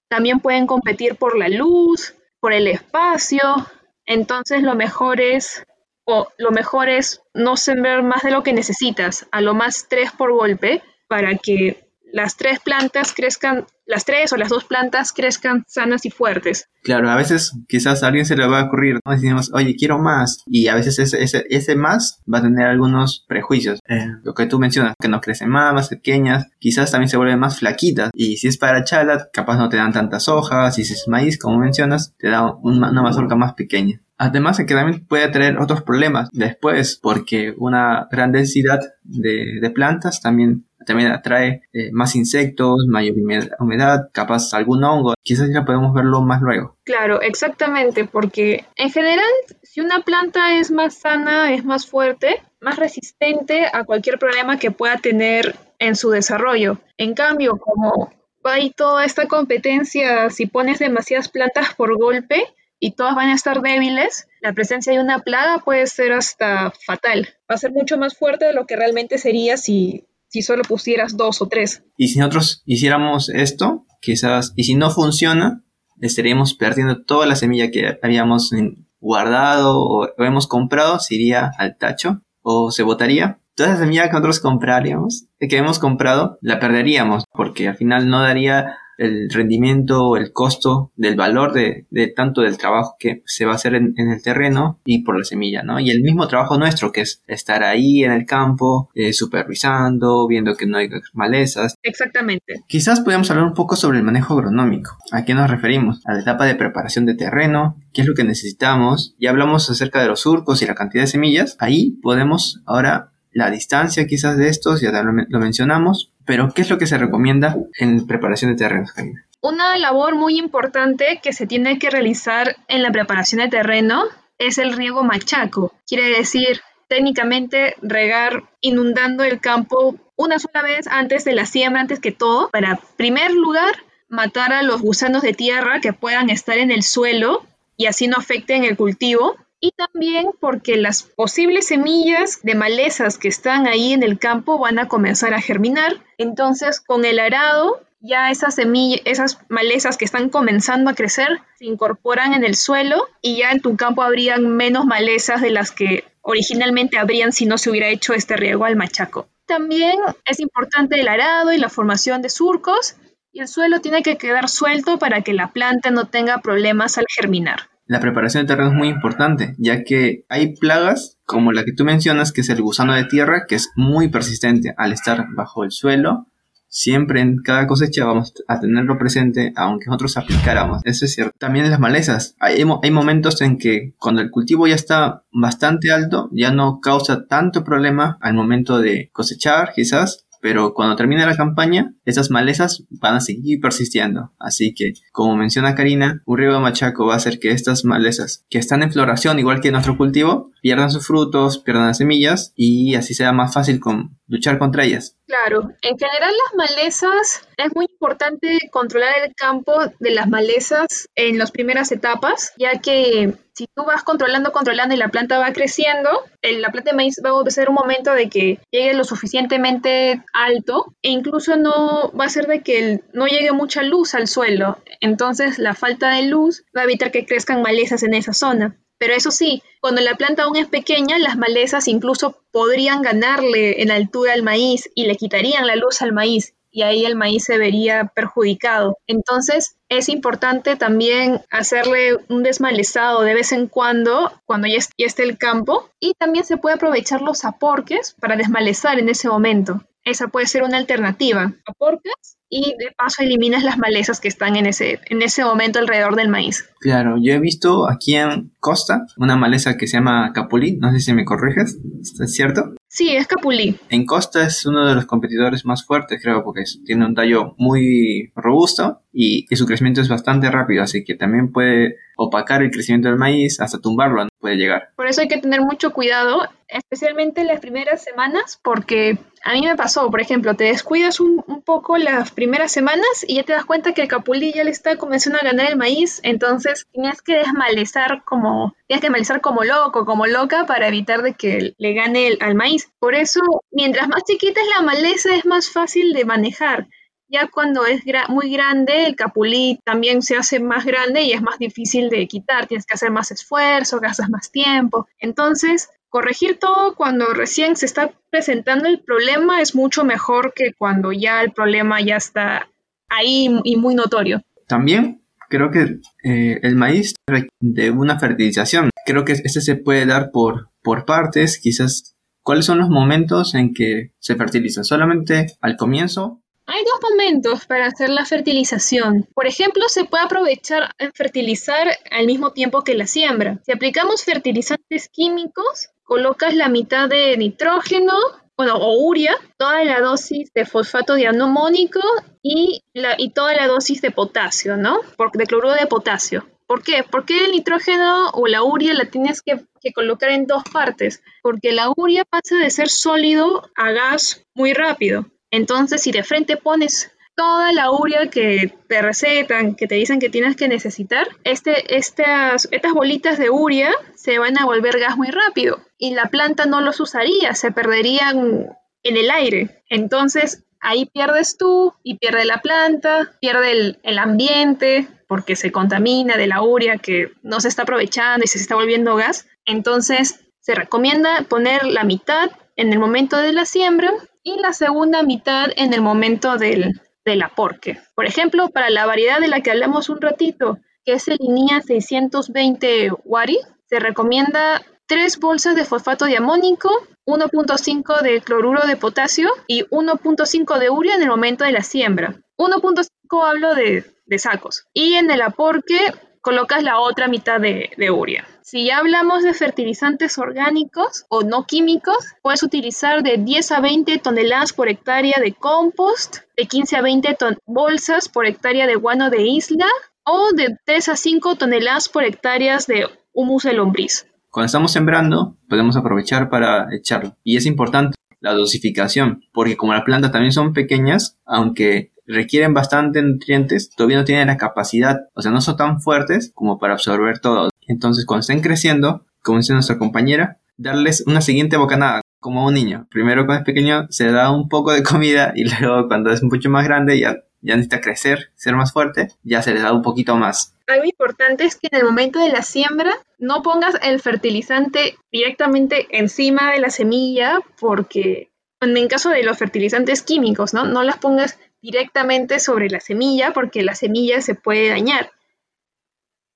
también 0.07 0.39
pueden 0.39 0.67
competir 0.67 1.15
por 1.15 1.37
la 1.37 1.49
luz, 1.49 2.15
por 2.39 2.53
el 2.53 2.67
espacio, 2.67 3.65
entonces 4.05 4.61
lo 4.61 4.75
mejor 4.75 5.19
es 5.19 5.65
o 6.05 6.27
lo 6.37 6.51
mejor 6.51 6.87
es 6.87 7.21
no 7.33 7.57
sembrar 7.57 8.03
más 8.03 8.21
de 8.21 8.31
lo 8.31 8.43
que 8.43 8.53
necesitas, 8.53 9.27
a 9.31 9.41
lo 9.41 9.55
más 9.55 9.87
tres 9.89 10.11
por 10.11 10.31
golpe, 10.31 10.83
para 11.07 11.35
que 11.35 11.84
las 12.15 12.37
tres 12.37 12.61
plantas 12.61 13.13
crezcan, 13.13 13.65
las 13.85 14.05
tres 14.05 14.31
o 14.31 14.37
las 14.37 14.47
dos 14.47 14.63
plantas 14.63 15.11
crezcan 15.11 15.65
sanas 15.67 16.05
y 16.05 16.11
fuertes. 16.11 16.69
Claro, 16.81 17.09
a 17.09 17.17
veces 17.17 17.51
quizás 17.67 18.03
a 18.03 18.07
alguien 18.07 18.25
se 18.25 18.37
le 18.37 18.47
va 18.47 18.61
a 18.61 18.63
ocurrir, 18.63 19.01
¿no? 19.03 19.11
decimos, 19.11 19.51
oye, 19.53 19.75
quiero 19.75 19.99
más, 19.99 20.41
y 20.45 20.69
a 20.69 20.75
veces 20.75 20.97
ese, 20.97 21.21
ese, 21.21 21.45
ese 21.49 21.75
más 21.75 22.21
va 22.33 22.37
a 22.37 22.43
tener 22.43 22.67
algunos 22.67 23.25
prejuicios. 23.27 23.81
Eh, 23.89 24.07
lo 24.23 24.33
que 24.33 24.45
tú 24.45 24.59
mencionas, 24.59 24.95
que 24.97 25.09
no 25.09 25.19
crecen 25.19 25.49
más, 25.49 25.73
más 25.73 25.89
pequeñas, 25.89 26.45
quizás 26.57 26.89
también 26.89 27.09
se 27.09 27.17
vuelven 27.17 27.37
más 27.37 27.59
flaquitas, 27.59 28.11
y 28.13 28.37
si 28.37 28.47
es 28.47 28.57
para 28.57 28.85
chala, 28.85 29.27
capaz 29.33 29.57
no 29.57 29.67
te 29.67 29.75
dan 29.75 29.91
tantas 29.91 30.29
hojas, 30.29 30.79
y 30.79 30.85
si 30.85 30.93
es 30.93 31.09
maíz, 31.09 31.37
como 31.37 31.57
mencionas, 31.57 32.13
te 32.17 32.29
da 32.29 32.49
una 32.49 33.01
mazorca 33.01 33.35
más 33.35 33.55
pequeña. 33.55 33.99
Además 34.17 34.55
de 34.55 34.65
que 34.65 34.73
también 34.73 35.05
puede 35.05 35.27
traer 35.27 35.57
otros 35.57 35.81
problemas 35.81 36.29
después, 36.31 36.97
porque 37.01 37.53
una 37.57 38.07
gran 38.09 38.31
densidad 38.31 38.79
de, 39.03 39.59
de 39.59 39.69
plantas 39.69 40.21
también 40.21 40.65
también 40.85 41.11
atrae 41.11 41.61
eh, 41.73 41.91
más 41.91 42.15
insectos, 42.15 42.85
mayor 42.87 43.15
humedad, 43.59 44.09
capaz 44.11 44.53
algún 44.53 44.83
hongo. 44.83 45.13
Quizás 45.23 45.49
ya 45.53 45.65
podemos 45.65 45.93
verlo 45.93 46.21
más 46.21 46.41
luego. 46.41 46.77
Claro, 46.83 47.21
exactamente, 47.21 48.05
porque 48.05 48.65
en 48.75 48.91
general, 48.91 49.25
si 49.63 49.81
una 49.81 50.01
planta 50.01 50.57
es 50.57 50.71
más 50.71 50.95
sana, 50.95 51.53
es 51.53 51.65
más 51.65 51.87
fuerte, 51.87 52.41
más 52.61 52.77
resistente 52.77 53.67
a 53.71 53.83
cualquier 53.83 54.19
problema 54.19 54.57
que 54.59 54.71
pueda 54.71 54.97
tener 54.97 55.55
en 55.79 55.95
su 55.95 56.09
desarrollo. 56.09 56.79
En 56.97 57.13
cambio, 57.13 57.57
como 57.57 58.11
hay 58.43 58.69
toda 58.71 59.05
esta 59.05 59.27
competencia, 59.27 60.29
si 60.29 60.45
pones 60.45 60.79
demasiadas 60.79 61.29
plantas 61.29 61.73
por 61.73 61.97
golpe, 61.97 62.45
y 62.79 62.91
todas 62.91 63.15
van 63.15 63.29
a 63.29 63.33
estar 63.35 63.61
débiles, 63.61 64.27
la 64.41 64.53
presencia 64.53 64.93
de 64.93 64.99
una 64.99 65.19
plaga 65.19 65.59
puede 65.59 65.87
ser 65.87 66.13
hasta 66.13 66.71
fatal. 66.85 67.29
Va 67.49 67.55
a 67.55 67.57
ser 67.57 67.71
mucho 67.71 67.97
más 67.97 68.15
fuerte 68.15 68.45
de 68.45 68.53
lo 68.53 68.65
que 68.65 68.75
realmente 68.75 69.17
sería 69.17 69.57
si, 69.57 70.05
si 70.27 70.41
solo 70.41 70.63
pusieras 70.63 71.17
dos 71.17 71.41
o 71.41 71.47
tres. 71.47 71.83
Y 71.97 72.09
si 72.09 72.19
nosotros 72.19 72.61
hiciéramos 72.65 73.29
esto, 73.29 73.85
quizás, 74.01 74.53
y 74.55 74.63
si 74.63 74.75
no 74.75 74.89
funciona, 74.91 75.63
estaríamos 76.01 76.53
perdiendo 76.53 77.03
toda 77.03 77.25
la 77.25 77.35
semilla 77.35 77.71
que 77.71 77.97
habíamos 78.01 78.51
guardado 78.99 79.79
o 79.79 80.09
hemos 80.17 80.47
comprado, 80.47 80.99
se 80.99 81.15
iría 81.15 81.51
al 81.57 81.77
tacho 81.77 82.21
o 82.41 82.71
se 82.71 82.83
botaría. 82.83 83.39
Toda 83.55 83.69
esa 83.69 83.79
semilla 83.79 84.05
que 84.07 84.13
nosotros 84.13 84.39
compraríamos, 84.39 85.27
que 85.39 85.57
hemos 85.57 85.79
comprado, 85.79 86.37
la 86.41 86.59
perderíamos 86.59 87.23
porque 87.31 87.69
al 87.69 87.77
final 87.77 88.09
no 88.09 88.21
daría 88.21 88.77
el 88.97 89.29
rendimiento, 89.29 90.17
el 90.17 90.31
costo 90.31 90.91
del 90.95 91.15
valor 91.15 91.53
de, 91.53 91.85
de, 91.89 92.07
tanto 92.07 92.41
del 92.41 92.57
trabajo 92.57 92.95
que 92.99 93.23
se 93.25 93.45
va 93.45 93.53
a 93.53 93.55
hacer 93.55 93.75
en, 93.75 93.93
en, 93.97 94.09
el 94.09 94.21
terreno 94.21 94.79
y 94.85 95.03
por 95.03 95.17
la 95.17 95.23
semilla, 95.23 95.63
¿no? 95.63 95.79
Y 95.79 95.89
el 95.89 96.01
mismo 96.01 96.27
trabajo 96.27 96.57
nuestro, 96.57 96.91
que 96.91 97.01
es 97.01 97.23
estar 97.27 97.63
ahí 97.63 98.03
en 98.03 98.11
el 98.11 98.25
campo, 98.25 98.89
eh, 98.95 99.13
supervisando, 99.13 100.27
viendo 100.27 100.55
que 100.55 100.65
no 100.65 100.77
hay 100.77 100.89
malezas. 101.13 101.75
Exactamente. 101.83 102.63
Quizás 102.67 103.01
podríamos 103.01 103.29
hablar 103.31 103.45
un 103.45 103.53
poco 103.53 103.75
sobre 103.75 103.97
el 103.97 104.03
manejo 104.03 104.33
agronómico. 104.33 104.97
¿A 105.11 105.25
qué 105.25 105.33
nos 105.33 105.49
referimos? 105.49 106.01
A 106.05 106.13
la 106.13 106.21
etapa 106.21 106.45
de 106.45 106.55
preparación 106.55 107.05
de 107.05 107.15
terreno, 107.15 107.77
qué 107.93 108.01
es 108.01 108.07
lo 108.07 108.13
que 108.13 108.23
necesitamos. 108.23 109.15
Ya 109.19 109.29
hablamos 109.29 109.69
acerca 109.69 110.01
de 110.01 110.07
los 110.07 110.21
surcos 110.21 110.61
y 110.61 110.65
la 110.65 110.75
cantidad 110.75 111.03
de 111.03 111.07
semillas. 111.07 111.57
Ahí 111.59 111.91
podemos 112.01 112.61
ahora 112.65 113.11
la 113.31 113.51
distancia 113.51 114.07
quizás 114.07 114.37
de 114.37 114.47
estos, 114.47 114.79
ya 114.79 114.91
lo, 115.03 115.11
lo 115.11 115.39
mencionamos, 115.39 116.13
pero, 116.25 116.51
¿qué 116.53 116.61
es 116.61 116.69
lo 116.69 116.77
que 116.77 116.87
se 116.87 116.97
recomienda 116.97 117.55
en 117.79 118.07
preparación 118.07 118.51
de 118.51 118.57
terrenos, 118.57 118.91
Karina? 118.91 119.25
Una 119.41 119.77
labor 119.77 120.15
muy 120.15 120.37
importante 120.39 121.19
que 121.21 121.33
se 121.33 121.45
tiene 121.45 121.77
que 121.77 121.89
realizar 121.89 122.55
en 122.67 122.81
la 122.81 122.91
preparación 122.91 123.41
de 123.41 123.49
terreno 123.49 124.03
es 124.37 124.57
el 124.57 124.73
riego 124.73 125.03
machaco. 125.03 125.71
Quiere 125.87 126.09
decir, 126.09 126.61
técnicamente, 126.87 127.75
regar 127.81 128.43
inundando 128.61 129.23
el 129.23 129.39
campo 129.39 129.95
una 130.15 130.39
sola 130.39 130.61
vez 130.61 130.87
antes 130.87 131.25
de 131.25 131.33
la 131.33 131.45
siembra, 131.45 131.81
antes 131.81 131.99
que 131.99 132.11
todo, 132.11 132.49
para, 132.49 132.79
primer 132.97 133.31
lugar, 133.33 133.75
matar 134.09 134.53
a 134.53 134.63
los 134.63 134.81
gusanos 134.81 135.21
de 135.21 135.33
tierra 135.33 135.79
que 135.79 135.93
puedan 135.93 136.29
estar 136.29 136.57
en 136.57 136.71
el 136.71 136.83
suelo 136.83 137.45
y 137.77 137.87
así 137.87 138.07
no 138.07 138.17
afecten 138.17 138.63
el 138.63 138.77
cultivo 138.77 139.35
y 139.65 139.71
también 139.71 140.27
porque 140.39 140.77
las 140.77 141.01
posibles 141.01 141.65
semillas 141.65 142.41
de 142.43 142.53
malezas 142.53 143.17
que 143.17 143.27
están 143.27 143.65
ahí 143.65 143.93
en 143.93 144.03
el 144.03 144.19
campo 144.19 144.59
van 144.59 144.77
a 144.77 144.87
comenzar 144.87 145.33
a 145.33 145.41
germinar. 145.41 145.97
Entonces, 146.19 146.79
con 146.79 147.03
el 147.03 147.17
arado, 147.17 147.81
ya 147.99 148.29
esas 148.29 148.53
semillas, 148.53 149.01
esas 149.05 149.39
malezas 149.49 149.97
que 149.97 150.05
están 150.05 150.29
comenzando 150.29 150.91
a 150.91 150.93
crecer 150.93 151.39
se 151.57 151.65
incorporan 151.65 152.35
en 152.35 152.43
el 152.43 152.53
suelo 152.53 153.07
y 153.23 153.37
ya 153.37 153.51
en 153.51 153.61
tu 153.61 153.75
campo 153.75 154.03
habrían 154.03 154.55
menos 154.55 154.85
malezas 154.85 155.41
de 155.41 155.49
las 155.49 155.71
que 155.71 156.03
originalmente 156.21 156.99
habrían 156.99 157.31
si 157.31 157.47
no 157.47 157.57
se 157.57 157.71
hubiera 157.71 157.87
hecho 157.87 158.13
este 158.13 158.37
riego 158.37 158.65
al 158.65 158.75
machaco. 158.75 159.27
También 159.47 159.97
es 160.25 160.39
importante 160.39 160.99
el 160.99 161.07
arado 161.07 161.53
y 161.53 161.57
la 161.57 161.69
formación 161.69 162.21
de 162.21 162.29
surcos 162.29 162.97
y 163.31 163.39
el 163.39 163.47
suelo 163.47 163.81
tiene 163.81 164.03
que 164.03 164.19
quedar 164.19 164.47
suelto 164.47 164.99
para 164.99 165.21
que 165.21 165.33
la 165.33 165.51
planta 165.53 165.89
no 165.89 166.05
tenga 166.05 166.37
problemas 166.41 166.99
al 166.99 167.05
germinar. 167.09 167.69
La 167.87 167.99
preparación 167.99 168.43
de 168.43 168.47
terreno 168.47 168.71
es 168.71 168.75
muy 168.75 168.87
importante, 168.87 169.53
ya 169.59 169.83
que 169.83 170.25
hay 170.27 170.55
plagas 170.55 171.19
como 171.23 171.51
la 171.51 171.63
que 171.65 171.73
tú 171.73 171.85
mencionas, 171.85 172.31
que 172.31 172.41
es 172.41 172.49
el 172.49 172.61
gusano 172.61 172.95
de 172.95 173.05
tierra, 173.05 173.45
que 173.47 173.55
es 173.55 173.71
muy 173.75 174.09
persistente 174.09 174.73
al 174.77 174.91
estar 174.91 175.27
bajo 175.35 175.63
el 175.63 175.71
suelo. 175.71 176.25
Siempre 176.67 177.21
en 177.21 177.37
cada 177.37 177.67
cosecha 177.67 178.05
vamos 178.05 178.33
a 178.47 178.59
tenerlo 178.59 178.97
presente, 178.97 179.53
aunque 179.55 179.85
nosotros 179.85 180.17
aplicáramos. 180.17 180.81
Eso 180.83 181.05
es 181.05 181.13
cierto. 181.13 181.31
También 181.37 181.69
las 181.69 181.79
malezas. 181.79 182.35
Hay, 182.39 182.63
hay 182.81 182.91
momentos 182.91 183.41
en 183.41 183.57
que 183.57 183.93
cuando 183.97 184.21
el 184.21 184.31
cultivo 184.31 184.67
ya 184.67 184.75
está 184.75 185.23
bastante 185.31 185.91
alto, 185.91 186.29
ya 186.33 186.51
no 186.51 186.79
causa 186.81 187.27
tanto 187.27 187.63
problema 187.63 188.17
al 188.19 188.33
momento 188.33 188.79
de 188.79 189.09
cosechar, 189.13 189.73
quizás, 189.73 190.24
pero 190.45 190.75
cuando 190.75 190.95
termine 190.95 191.25
la 191.25 191.35
campaña, 191.35 191.95
esas 192.05 192.29
malezas 192.29 192.83
van 192.91 193.15
a 193.15 193.19
seguir 193.19 193.59
persistiendo. 193.59 194.31
Así 194.37 194.75
que, 194.75 194.93
como 195.11 195.35
menciona 195.35 195.73
Karina, 195.73 196.21
un 196.27 196.37
riego 196.37 196.59
machaco 196.59 197.07
va 197.07 197.15
a 197.15 197.17
hacer 197.17 197.39
que 197.39 197.49
estas 197.49 197.83
malezas, 197.83 198.45
que 198.47 198.59
están 198.59 198.83
en 198.83 198.91
floración 198.91 199.39
igual 199.39 199.59
que 199.59 199.71
nuestro 199.71 199.97
cultivo, 199.97 200.51
pierdan 200.61 200.91
sus 200.91 201.07
frutos, 201.07 201.57
pierdan 201.57 201.87
las 201.87 201.97
semillas 201.97 202.53
y 202.55 202.93
así 202.93 203.15
sea 203.15 203.33
más 203.33 203.55
fácil 203.55 203.79
luchar 204.27 204.59
contra 204.59 204.83
ellas. 204.83 205.17
Claro, 205.27 205.71
en 205.81 205.97
general 205.97 206.31
las 206.31 206.69
malezas, 206.69 207.47
es 207.57 207.75
muy 207.75 207.87
importante 207.89 208.59
controlar 208.71 209.11
el 209.25 209.33
campo 209.33 209.73
de 209.99 210.11
las 210.11 210.29
malezas 210.29 211.09
en 211.15 211.39
las 211.39 211.49
primeras 211.49 211.91
etapas, 211.91 212.53
ya 212.57 212.79
que 212.79 213.33
si 213.55 213.65
tú 213.73 213.85
vas 213.85 214.03
controlando, 214.03 214.51
controlando 214.51 214.93
y 214.93 214.99
la 214.99 215.07
planta 215.07 215.39
va 215.39 215.51
creciendo, 215.51 216.11
la 216.43 216.69
planta 216.71 216.91
de 216.91 216.97
maíz 216.97 217.19
va 217.25 217.31
a 217.41 217.49
ser 217.49 217.69
un 217.69 217.75
momento 217.75 218.13
de 218.13 218.29
que 218.29 218.59
llegue 218.69 218.93
lo 218.93 219.03
suficientemente 219.03 220.21
alto 220.31 220.93
e 221.01 221.09
incluso 221.09 221.55
no 221.55 222.11
va 222.11 222.25
a 222.25 222.29
ser 222.29 222.45
de 222.45 222.61
que 222.61 223.01
no 223.13 223.25
llegue 223.25 223.51
mucha 223.51 223.81
luz 223.81 224.13
al 224.13 224.27
suelo. 224.27 224.77
Entonces 225.01 225.57
la 225.57 225.73
falta 225.73 226.11
de 226.11 226.23
luz 226.23 226.63
va 226.77 226.81
a 226.81 226.83
evitar 226.83 227.09
que 227.09 227.25
crezcan 227.25 227.63
malezas 227.63 228.03
en 228.03 228.13
esa 228.13 228.33
zona. 228.33 228.77
Pero 228.97 229.13
eso 229.13 229.31
sí, 229.31 229.61
cuando 229.81 230.01
la 230.01 230.15
planta 230.15 230.43
aún 230.43 230.55
es 230.55 230.67
pequeña, 230.67 231.19
las 231.19 231.37
malezas 231.37 231.87
incluso 231.87 232.41
podrían 232.51 233.01
ganarle 233.01 233.81
en 233.81 233.91
altura 233.91 234.33
al 234.33 234.43
maíz 234.43 234.89
y 234.95 235.05
le 235.05 235.15
quitarían 235.15 235.67
la 235.67 235.75
luz 235.75 236.01
al 236.01 236.13
maíz 236.13 236.53
y 236.75 236.81
ahí 236.81 237.05
el 237.05 237.15
maíz 237.15 237.45
se 237.45 237.57
vería 237.57 238.11
perjudicado. 238.13 238.97
Entonces 239.07 239.77
es 239.87 240.09
importante 240.09 240.75
también 240.75 241.39
hacerle 241.49 242.17
un 242.27 242.43
desmalezado 242.43 243.21
de 243.21 243.33
vez 243.33 243.53
en 243.53 243.67
cuando, 243.67 244.33
cuando 244.43 244.67
ya 244.67 244.79
esté 244.97 245.23
el 245.23 245.37
campo, 245.37 245.89
y 246.01 246.15
también 246.15 246.43
se 246.43 246.57
puede 246.57 246.75
aprovechar 246.75 247.21
los 247.21 247.45
aporques 247.45 248.13
para 248.19 248.35
desmalezar 248.35 248.99
en 248.99 249.07
ese 249.07 249.29
momento. 249.29 249.85
Esa 250.03 250.27
puede 250.27 250.47
ser 250.47 250.63
una 250.63 250.77
alternativa. 250.77 251.53
Aporcas 251.65 252.37
y 252.55 252.73
de 252.77 252.91
paso 252.95 253.21
eliminas 253.21 253.65
las 253.65 253.77
malezas 253.77 254.21
que 254.21 254.29
están 254.29 254.55
en 254.55 254.65
ese, 254.65 255.01
en 255.07 255.21
ese 255.21 255.43
momento 255.43 255.77
alrededor 255.79 256.15
del 256.15 256.29
maíz. 256.29 256.69
Claro, 256.79 257.17
yo 257.21 257.33
he 257.33 257.39
visto 257.39 257.89
aquí 257.89 258.15
en 258.15 258.53
Costa 258.61 259.05
una 259.17 259.35
maleza 259.35 259.75
que 259.75 259.87
se 259.87 259.97
llama 259.97 260.31
capulí, 260.33 260.77
no 260.77 260.93
sé 260.93 261.01
si 261.01 261.13
me 261.13 261.25
corriges, 261.25 261.77
¿es 262.01 262.33
cierto? 262.33 262.73
Sí, 262.87 263.13
es 263.13 263.27
capulí. 263.27 263.75
En 263.89 264.05
Costa 264.05 264.45
es 264.47 264.65
uno 264.65 264.87
de 264.87 264.95
los 264.95 265.05
competidores 265.05 265.65
más 265.65 265.85
fuertes, 265.85 266.21
creo, 266.23 266.45
porque 266.45 266.63
tiene 266.85 267.05
un 267.05 267.13
tallo 267.13 267.55
muy 267.57 268.31
robusto 268.37 269.01
y, 269.11 269.45
y 269.49 269.55
su 269.57 269.65
crecimiento 269.65 269.99
es 269.99 270.07
bastante 270.07 270.49
rápido, 270.49 270.81
así 270.81 271.03
que 271.03 271.15
también 271.15 271.51
puede 271.51 271.97
opacar 272.15 272.61
el 272.63 272.71
crecimiento 272.71 273.09
del 273.09 273.17
maíz 273.17 273.59
hasta 273.59 273.81
tumbarlo, 273.81 274.29
puede 274.39 274.55
llegar. 274.55 274.91
Por 274.95 275.07
eso 275.07 275.19
hay 275.19 275.27
que 275.27 275.39
tener 275.39 275.59
mucho 275.59 275.91
cuidado, 275.91 276.47
especialmente 276.67 277.41
en 277.41 277.47
las 277.47 277.59
primeras 277.59 278.03
semanas, 278.03 278.59
porque 278.63 279.17
a 279.43 279.53
mí 279.53 279.61
me 279.61 279.75
pasó, 279.75 280.09
por 280.09 280.21
ejemplo, 280.21 280.55
te 280.55 280.65
descuidas 280.65 281.19
un, 281.19 281.43
poco 281.65 281.97
las 281.97 282.31
primeras 282.31 282.71
semanas 282.71 283.25
y 283.27 283.35
ya 283.35 283.43
te 283.43 283.53
das 283.53 283.65
cuenta 283.65 283.93
que 283.93 284.01
el 284.01 284.07
capulí 284.07 284.53
ya 284.53 284.63
le 284.63 284.71
está 284.71 284.97
comenzando 284.97 285.39
a 285.39 285.45
ganar 285.45 285.71
el 285.71 285.77
maíz, 285.77 286.19
entonces 286.23 286.85
tienes 286.91 287.21
que 287.21 287.37
desmalezar 287.37 288.23
como, 288.23 288.75
tienes 288.87 289.01
que 289.01 289.07
desmalezar 289.07 289.41
como 289.41 289.63
loco, 289.63 290.05
como 290.05 290.27
loca 290.27 290.65
para 290.65 290.87
evitar 290.87 291.21
de 291.21 291.33
que 291.33 291.73
le 291.77 291.93
gane 291.93 292.27
el, 292.27 292.37
al 292.41 292.55
maíz. 292.55 292.91
Por 292.99 293.15
eso, 293.15 293.41
mientras 293.71 294.07
más 294.07 294.23
chiquita 294.23 294.61
es 294.61 294.67
la 294.75 294.81
maleza, 294.81 295.35
es 295.35 295.45
más 295.45 295.69
fácil 295.69 296.13
de 296.13 296.25
manejar. 296.25 296.87
Ya 297.27 297.47
cuando 297.47 297.85
es 297.85 298.03
muy 298.29 298.51
grande, 298.51 299.05
el 299.07 299.15
capulí 299.15 299.79
también 299.83 300.21
se 300.21 300.37
hace 300.37 300.59
más 300.59 300.85
grande 300.85 301.23
y 301.23 301.31
es 301.31 301.41
más 301.41 301.57
difícil 301.57 302.09
de 302.09 302.27
quitar. 302.27 302.67
Tienes 302.67 302.85
que 302.85 302.93
hacer 302.93 303.09
más 303.09 303.31
esfuerzo, 303.31 303.99
gastas 303.99 304.29
más 304.29 304.51
tiempo. 304.51 305.07
Entonces, 305.19 305.89
corregir 306.15 306.59
todo 306.59 306.95
cuando 306.95 307.33
recién 307.33 307.75
se 307.75 307.85
está 307.85 308.13
presentando 308.29 308.87
el 308.87 309.01
problema 309.01 309.59
es 309.59 309.75
mucho 309.75 310.05
mejor 310.05 310.53
que 310.55 310.71
cuando 310.71 311.11
ya 311.11 311.41
el 311.41 311.51
problema 311.51 311.99
ya 311.99 312.15
está 312.15 312.69
ahí 313.09 313.49
y 313.65 313.75
muy 313.75 313.95
notorio. 313.95 314.41
También 314.65 315.25
creo 315.49 315.71
que 315.71 315.99
eh, 316.23 316.61
el 316.63 316.77
maíz 316.77 317.15
de 317.59 317.91
una 317.91 318.17
fertilización. 318.17 318.91
Creo 319.05 319.25
que 319.25 319.33
este 319.33 319.59
se 319.59 319.75
puede 319.75 320.05
dar 320.05 320.31
por, 320.31 320.69
por 320.81 321.03
partes, 321.03 321.59
quizás. 321.59 322.15
¿Cuáles 322.43 322.63
son 322.63 322.77
los 322.77 322.87
momentos 322.87 323.53
en 323.53 323.73
que 323.73 324.13
se 324.19 324.37
fertiliza? 324.37 324.85
¿Solamente 324.85 325.47
al 325.59 325.75
comienzo 325.75 326.41
hay 326.67 326.83
dos 326.83 327.11
momentos 327.11 327.67
para 327.67 327.85
hacer 327.85 328.09
la 328.09 328.25
fertilización. 328.25 329.27
Por 329.35 329.45
ejemplo, 329.45 329.83
se 329.87 330.05
puede 330.05 330.23
aprovechar 330.23 330.89
en 330.97 331.11
fertilizar 331.13 331.87
al 332.09 332.25
mismo 332.25 332.53
tiempo 332.53 332.83
que 332.83 332.95
la 332.95 333.05
siembra. 333.05 333.61
Si 333.63 333.71
aplicamos 333.71 334.23
fertilizantes 334.23 335.07
químicos, 335.09 335.89
colocas 336.05 336.55
la 336.55 336.69
mitad 336.69 337.09
de 337.09 337.35
nitrógeno 337.35 338.13
bueno, 338.57 338.75
o 338.75 339.05
urea, 339.05 339.35
toda 339.57 339.83
la 339.83 339.99
dosis 339.99 340.51
de 340.53 340.65
fosfato 340.65 341.15
dianomónico 341.15 341.99
y, 342.41 342.83
la, 342.93 343.15
y 343.17 343.31
toda 343.31 343.53
la 343.53 343.67
dosis 343.67 344.01
de 344.01 344.11
potasio, 344.11 344.77
¿no? 344.77 345.01
de 345.33 345.45
cloruro 345.45 345.73
de 345.73 345.87
potasio. 345.87 346.47
¿Por 346.67 346.81
qué? 346.81 347.03
Porque 347.03 347.45
el 347.45 347.51
nitrógeno 347.51 348.29
o 348.29 348.47
la 348.47 348.63
urea 348.63 348.93
la 348.93 349.05
tienes 349.05 349.41
que, 349.41 349.65
colocar 349.93 350.31
en 350.31 350.47
dos 350.47 350.63
partes, 350.73 351.21
porque 351.43 351.71
la 351.71 351.91
urea 351.95 352.25
pasa 352.25 352.55
de 352.55 352.71
ser 352.71 352.89
sólido 352.89 353.69
a 353.75 353.91
gas 353.91 354.43
muy 354.55 354.73
rápido. 354.73 355.27
Entonces, 355.51 356.01
si 356.01 356.11
de 356.11 356.23
frente 356.23 356.57
pones 356.57 357.11
toda 357.35 357.73
la 357.73 357.91
urea 357.91 358.27
que 358.29 358.73
te 358.87 359.01
recetan, 359.01 359.75
que 359.75 359.87
te 359.87 359.95
dicen 359.95 360.19
que 360.19 360.29
tienes 360.29 360.55
que 360.55 360.67
necesitar, 360.67 361.27
este, 361.43 361.97
estas, 361.97 362.67
estas 362.71 362.93
bolitas 362.93 363.37
de 363.37 363.49
urea 363.49 363.91
se 364.15 364.39
van 364.39 364.57
a 364.57 364.65
volver 364.65 364.99
gas 364.99 365.17
muy 365.17 365.29
rápido 365.29 365.81
y 365.97 366.13
la 366.13 366.25
planta 366.25 366.65
no 366.65 366.81
los 366.81 366.99
usaría, 366.99 367.53
se 367.53 367.71
perderían 367.71 368.69
en 369.03 369.17
el 369.17 369.29
aire. 369.29 369.83
Entonces 369.89 370.63
ahí 370.79 371.05
pierdes 371.05 371.57
tú 371.57 371.93
y 372.03 372.17
pierde 372.17 372.45
la 372.45 372.61
planta, 372.61 373.33
pierde 373.41 373.71
el, 373.71 373.99
el, 374.03 374.17
ambiente 374.17 375.07
porque 375.27 375.55
se 375.55 375.71
contamina 375.71 376.37
de 376.37 376.47
la 376.47 376.61
urea 376.61 376.97
que 376.97 377.31
no 377.43 377.59
se 377.59 377.67
está 377.67 377.83
aprovechando 377.83 378.45
y 378.45 378.47
se 378.47 378.59
está 378.59 378.75
volviendo 378.75 379.15
gas. 379.15 379.47
Entonces 379.65 380.45
se 380.61 380.73
recomienda 380.73 381.45
poner 381.49 381.85
la 381.85 382.03
mitad 382.03 382.49
en 382.77 382.93
el 382.93 382.99
momento 382.99 383.37
de 383.37 383.51
la 383.51 383.65
siembra 383.65 384.11
y 384.43 384.59
la 384.59 384.73
segunda 384.73 385.23
mitad 385.23 385.71
en 385.75 385.93
el 385.93 386.01
momento 386.01 386.57
del, 386.57 387.01
del 387.25 387.41
aporque. 387.41 387.99
Por 388.13 388.25
ejemplo, 388.25 388.69
para 388.69 388.89
la 388.89 389.05
variedad 389.05 389.39
de 389.39 389.47
la 389.47 389.61
que 389.61 389.71
hablamos 389.71 390.09
un 390.09 390.21
ratito, 390.21 390.77
que 391.03 391.13
es 391.13 391.27
el 391.27 391.37
INIA 391.39 391.81
620 391.81 393.09
Wari, 393.25 393.59
se 393.87 393.99
recomienda 393.99 394.81
3 395.07 395.39
bolsas 395.39 395.75
de 395.75 395.85
fosfato 395.85 396.25
de 396.25 396.37
amónico, 396.37 396.89
1.5 397.25 398.21
de 398.21 398.41
cloruro 398.41 398.85
de 398.87 398.97
potasio 398.97 399.49
y 399.67 399.83
1.5 399.83 400.79
de 400.79 400.89
urea 400.89 401.15
en 401.15 401.23
el 401.23 401.29
momento 401.29 401.63
de 401.63 401.71
la 401.71 401.81
siembra. 401.81 402.35
1.5 402.57 403.47
hablo 403.47 403.75
de, 403.75 404.05
de, 404.25 404.39
sacos. 404.39 404.85
Y 404.93 405.15
en 405.15 405.29
el 405.29 405.41
aporque 405.41 405.97
colocas 406.45 406.83
la 406.83 406.99
otra 406.99 407.27
mitad 407.27 407.59
de, 407.59 407.89
de 407.97 408.11
urea. 408.11 408.47
Si 408.61 408.85
ya 408.85 408.99
hablamos 408.99 409.41
de 409.41 409.55
fertilizantes 409.55 410.37
orgánicos 410.37 411.25
o 411.27 411.41
no 411.41 411.65
químicos, 411.65 412.35
puedes 412.43 412.61
utilizar 412.61 413.23
de 413.23 413.37
10 413.37 413.71
a 413.71 413.81
20 413.81 414.19
toneladas 414.19 414.71
por 414.71 414.87
hectárea 414.87 415.41
de 415.41 415.53
compost, 415.53 416.37
de 416.55 416.67
15 416.67 416.97
a 416.97 417.01
20 417.01 417.37
bolsas 417.65 418.29
por 418.29 418.45
hectárea 418.45 418.85
de 418.85 418.95
guano 418.95 419.31
de 419.31 419.41
isla 419.41 419.87
o 420.23 420.51
de 420.55 420.77
3 420.85 421.09
a 421.09 421.15
5 421.15 421.55
toneladas 421.55 422.09
por 422.09 422.23
hectáreas 422.23 422.85
de 422.85 423.07
humus 423.33 423.63
de 423.63 423.73
lombriz. 423.73 424.27
Cuando 424.51 424.67
estamos 424.67 424.91
sembrando, 424.91 425.57
podemos 425.67 425.97
aprovechar 425.97 426.51
para 426.51 426.93
echarlo. 426.95 427.35
Y 427.43 427.57
es 427.57 427.65
importante 427.65 428.15
la 428.39 428.53
dosificación, 428.53 429.41
porque 429.51 429.77
como 429.77 429.93
las 429.93 430.03
plantas 430.03 430.31
también 430.31 430.51
son 430.51 430.73
pequeñas, 430.73 431.39
aunque 431.43 432.11
requieren 432.27 432.73
bastante 432.73 433.21
nutrientes, 433.21 433.89
todavía 433.89 434.17
no 434.17 434.25
tienen 434.25 434.47
la 434.47 434.57
capacidad, 434.57 435.27
o 435.33 435.41
sea, 435.41 435.51
no 435.51 435.61
son 435.61 435.77
tan 435.77 436.01
fuertes 436.01 436.51
como 436.53 436.79
para 436.79 436.93
absorber 436.93 437.39
todo. 437.39 437.69
Entonces, 437.87 438.25
cuando 438.25 438.41
estén 438.41 438.61
creciendo, 438.61 439.25
como 439.41 439.59
dice 439.59 439.73
nuestra 439.73 439.97
compañera, 439.97 440.59
darles 440.77 441.23
una 441.27 441.41
siguiente 441.41 441.77
bocanada, 441.77 442.21
como 442.45 442.67
un 442.67 442.75
niño. 442.75 443.07
Primero 443.09 443.47
cuando 443.47 443.61
es 443.61 443.65
pequeño 443.65 444.05
se 444.11 444.31
da 444.31 444.51
un 444.51 444.69
poco 444.69 444.91
de 444.91 445.01
comida 445.01 445.53
y 445.55 445.63
luego 445.81 446.07
cuando 446.07 446.31
es 446.31 446.43
mucho 446.43 446.69
más 446.69 446.85
grande 446.85 447.19
ya, 447.19 447.37
ya 447.61 447.75
necesita 447.75 448.01
crecer, 448.01 448.51
ser 448.53 448.75
más 448.75 448.93
fuerte, 448.93 449.29
ya 449.41 449.63
se 449.63 449.73
les 449.73 449.81
da 449.81 449.91
un 449.91 450.03
poquito 450.03 450.35
más. 450.35 450.75
Algo 450.87 451.05
importante 451.05 451.65
es 451.65 451.75
que 451.75 451.87
en 451.91 451.99
el 451.99 452.05
momento 452.05 452.39
de 452.39 452.49
la 452.49 452.61
siembra 452.61 453.11
no 453.39 453.63
pongas 453.63 453.95
el 454.03 454.21
fertilizante 454.21 455.17
directamente 455.31 456.07
encima 456.11 456.71
de 456.71 456.79
la 456.79 456.91
semilla 456.91 457.59
porque 457.79 458.51
en 458.81 459.07
caso 459.07 459.29
de 459.29 459.41
los 459.41 459.57
fertilizantes 459.57 460.21
químicos, 460.21 460.75
¿no? 460.75 460.85
No 460.85 461.01
las 461.01 461.17
pongas 461.17 461.57
directamente 461.85 462.59
sobre 462.59 462.89
la 462.89 462.99
semilla 462.99 463.53
porque 463.53 463.83
la 463.83 463.93
semilla 463.93 464.41
se 464.41 464.55
puede 464.55 464.89
dañar. 464.89 465.31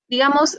Digamos, 0.08 0.58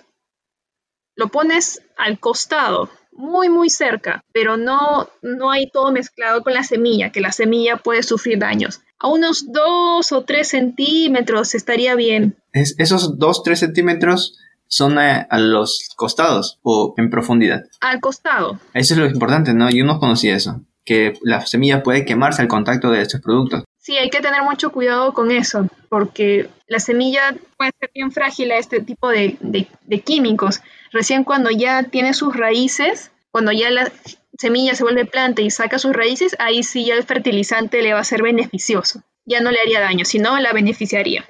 lo 1.15 1.27
pones 1.27 1.81
al 1.97 2.19
costado, 2.19 2.89
muy 3.11 3.49
muy 3.49 3.69
cerca, 3.69 4.23
pero 4.33 4.55
no, 4.55 5.09
no 5.21 5.51
hay 5.51 5.69
todo 5.69 5.91
mezclado 5.91 6.41
con 6.41 6.53
la 6.53 6.63
semilla, 6.63 7.11
que 7.11 7.19
la 7.19 7.33
semilla 7.33 7.77
puede 7.77 8.01
sufrir 8.01 8.39
daños. 8.39 8.79
A 8.97 9.09
unos 9.09 9.51
2 9.51 10.09
o 10.09 10.23
3 10.23 10.47
centímetros 10.47 11.53
estaría 11.53 11.95
bien. 11.95 12.37
Es, 12.53 12.75
esos 12.77 13.19
2 13.19 13.43
3 13.43 13.59
centímetros 13.59 14.37
son 14.67 14.97
a, 14.99 15.17
a, 15.17 15.37
los 15.37 15.89
costados 15.97 16.59
o 16.61 16.93
en 16.95 17.09
profundidad. 17.09 17.63
Al 17.81 17.99
costado. 17.99 18.57
Eso 18.73 18.93
es 18.93 18.99
lo 18.99 19.05
importante, 19.05 19.53
¿no? 19.53 19.69
Yo 19.69 19.83
no 19.83 19.99
conocía 19.99 20.33
eso, 20.33 20.61
que 20.85 21.13
la 21.21 21.45
semilla 21.45 21.83
puede 21.83 22.05
quemarse 22.05 22.41
al 22.41 22.47
contacto 22.47 22.91
de 22.91 23.01
estos 23.01 23.21
productos. 23.21 23.63
Sí, 23.77 23.97
hay 23.97 24.09
que 24.09 24.21
tener 24.21 24.43
mucho 24.43 24.71
cuidado 24.71 25.13
con 25.13 25.31
eso, 25.31 25.67
porque 25.89 26.49
la 26.67 26.79
semilla 26.79 27.35
puede 27.57 27.71
ser 27.79 27.89
bien 27.93 28.11
frágil 28.11 28.51
a 28.51 28.57
este 28.57 28.79
tipo 28.79 29.09
de, 29.09 29.37
de, 29.39 29.67
de 29.83 29.99
químicos. 30.01 30.61
Recién 30.91 31.23
cuando 31.23 31.49
ya 31.49 31.83
tiene 31.83 32.13
sus 32.13 32.35
raíces, 32.35 33.11
cuando 33.31 33.51
ya 33.51 33.71
la 33.71 33.91
semilla 34.37 34.75
se 34.75 34.83
vuelve 34.83 35.05
planta 35.05 35.41
y 35.41 35.49
saca 35.49 35.79
sus 35.79 35.93
raíces, 35.93 36.35
ahí 36.39 36.63
sí 36.63 36.85
ya 36.85 36.95
el 36.95 37.03
fertilizante 37.03 37.81
le 37.81 37.93
va 37.93 37.99
a 37.99 38.03
ser 38.03 38.21
beneficioso. 38.21 39.03
Ya 39.25 39.41
no 39.41 39.51
le 39.51 39.59
haría 39.59 39.79
daño, 39.79 40.05
sino 40.05 40.37
la 40.39 40.53
beneficiaría. 40.53 41.25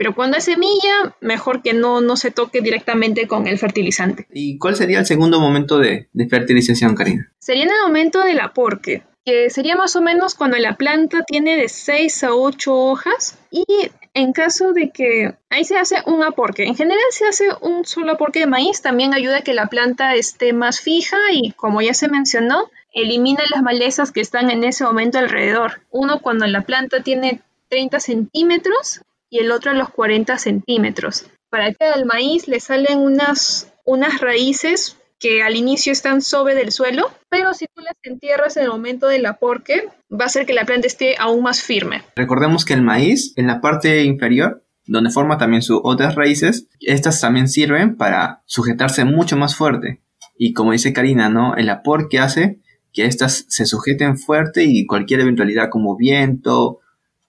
Pero 0.00 0.14
cuando 0.14 0.38
es 0.38 0.44
semilla, 0.44 1.14
mejor 1.20 1.60
que 1.60 1.74
no, 1.74 2.00
no 2.00 2.16
se 2.16 2.30
toque 2.30 2.62
directamente 2.62 3.28
con 3.28 3.46
el 3.46 3.58
fertilizante. 3.58 4.26
¿Y 4.32 4.56
cuál 4.56 4.74
sería 4.74 4.98
el 4.98 5.04
segundo 5.04 5.40
momento 5.40 5.78
de, 5.78 6.08
de 6.14 6.26
fertilización, 6.26 6.94
Karina? 6.94 7.30
Sería 7.38 7.64
en 7.64 7.68
el 7.68 7.82
momento 7.86 8.22
del 8.22 8.40
aporque, 8.40 9.02
que 9.26 9.50
sería 9.50 9.76
más 9.76 9.96
o 9.96 10.00
menos 10.00 10.34
cuando 10.34 10.56
la 10.56 10.76
planta 10.76 11.22
tiene 11.26 11.58
de 11.58 11.68
6 11.68 12.24
a 12.24 12.34
8 12.34 12.74
hojas 12.74 13.38
y 13.50 13.66
en 14.14 14.32
caso 14.32 14.72
de 14.72 14.88
que 14.88 15.34
ahí 15.50 15.64
se 15.64 15.76
hace 15.76 15.96
un 16.06 16.22
aporque. 16.22 16.64
En 16.64 16.76
general 16.76 17.04
se 17.10 17.26
hace 17.26 17.48
un 17.60 17.84
solo 17.84 18.12
aporque 18.12 18.38
de 18.38 18.46
maíz, 18.46 18.80
también 18.80 19.12
ayuda 19.12 19.40
a 19.40 19.42
que 19.42 19.52
la 19.52 19.66
planta 19.66 20.14
esté 20.14 20.54
más 20.54 20.80
fija 20.80 21.18
y 21.30 21.52
como 21.52 21.82
ya 21.82 21.92
se 21.92 22.08
mencionó, 22.08 22.70
elimina 22.94 23.42
las 23.50 23.62
malezas 23.62 24.12
que 24.12 24.22
están 24.22 24.50
en 24.50 24.64
ese 24.64 24.82
momento 24.82 25.18
alrededor. 25.18 25.82
Uno 25.90 26.20
cuando 26.20 26.46
la 26.46 26.62
planta 26.62 27.02
tiene 27.02 27.42
30 27.68 28.00
centímetros 28.00 29.02
y 29.30 29.38
el 29.38 29.52
otro 29.52 29.70
a 29.70 29.74
los 29.74 29.90
40 29.90 30.36
centímetros. 30.38 31.26
Para 31.48 31.72
que 31.72 31.84
al 31.84 32.04
maíz 32.04 32.48
le 32.48 32.60
salen 32.60 32.98
unas, 32.98 33.72
unas 33.84 34.20
raíces 34.20 34.96
que 35.18 35.42
al 35.42 35.54
inicio 35.54 35.92
están 35.92 36.22
sobre 36.22 36.54
del 36.54 36.72
suelo, 36.72 37.10
pero 37.28 37.52
si 37.54 37.66
tú 37.74 37.82
las 37.82 37.94
entierras 38.02 38.56
en 38.56 38.64
el 38.64 38.70
momento 38.70 39.06
del 39.06 39.26
aporque, 39.26 39.88
va 40.10 40.24
a 40.24 40.26
hacer 40.26 40.46
que 40.46 40.54
la 40.54 40.64
planta 40.64 40.86
esté 40.86 41.14
aún 41.18 41.42
más 41.42 41.62
firme. 41.62 42.02
Recordemos 42.16 42.64
que 42.64 42.72
el 42.72 42.82
maíz, 42.82 43.34
en 43.36 43.46
la 43.46 43.60
parte 43.60 44.02
inferior, 44.04 44.64
donde 44.86 45.10
forma 45.10 45.38
también 45.38 45.62
sus 45.62 45.80
otras 45.84 46.14
raíces, 46.14 46.66
estas 46.80 47.20
también 47.20 47.48
sirven 47.48 47.96
para 47.96 48.42
sujetarse 48.46 49.04
mucho 49.04 49.36
más 49.36 49.54
fuerte. 49.54 50.00
Y 50.38 50.54
como 50.54 50.72
dice 50.72 50.94
Karina, 50.94 51.28
¿no? 51.28 51.54
El 51.54 51.68
aporque 51.68 52.18
hace 52.18 52.60
que 52.92 53.04
estas 53.04 53.44
se 53.48 53.66
sujeten 53.66 54.18
fuerte 54.18 54.64
y 54.64 54.86
cualquier 54.86 55.20
eventualidad 55.20 55.68
como 55.70 55.96
viento, 55.96 56.80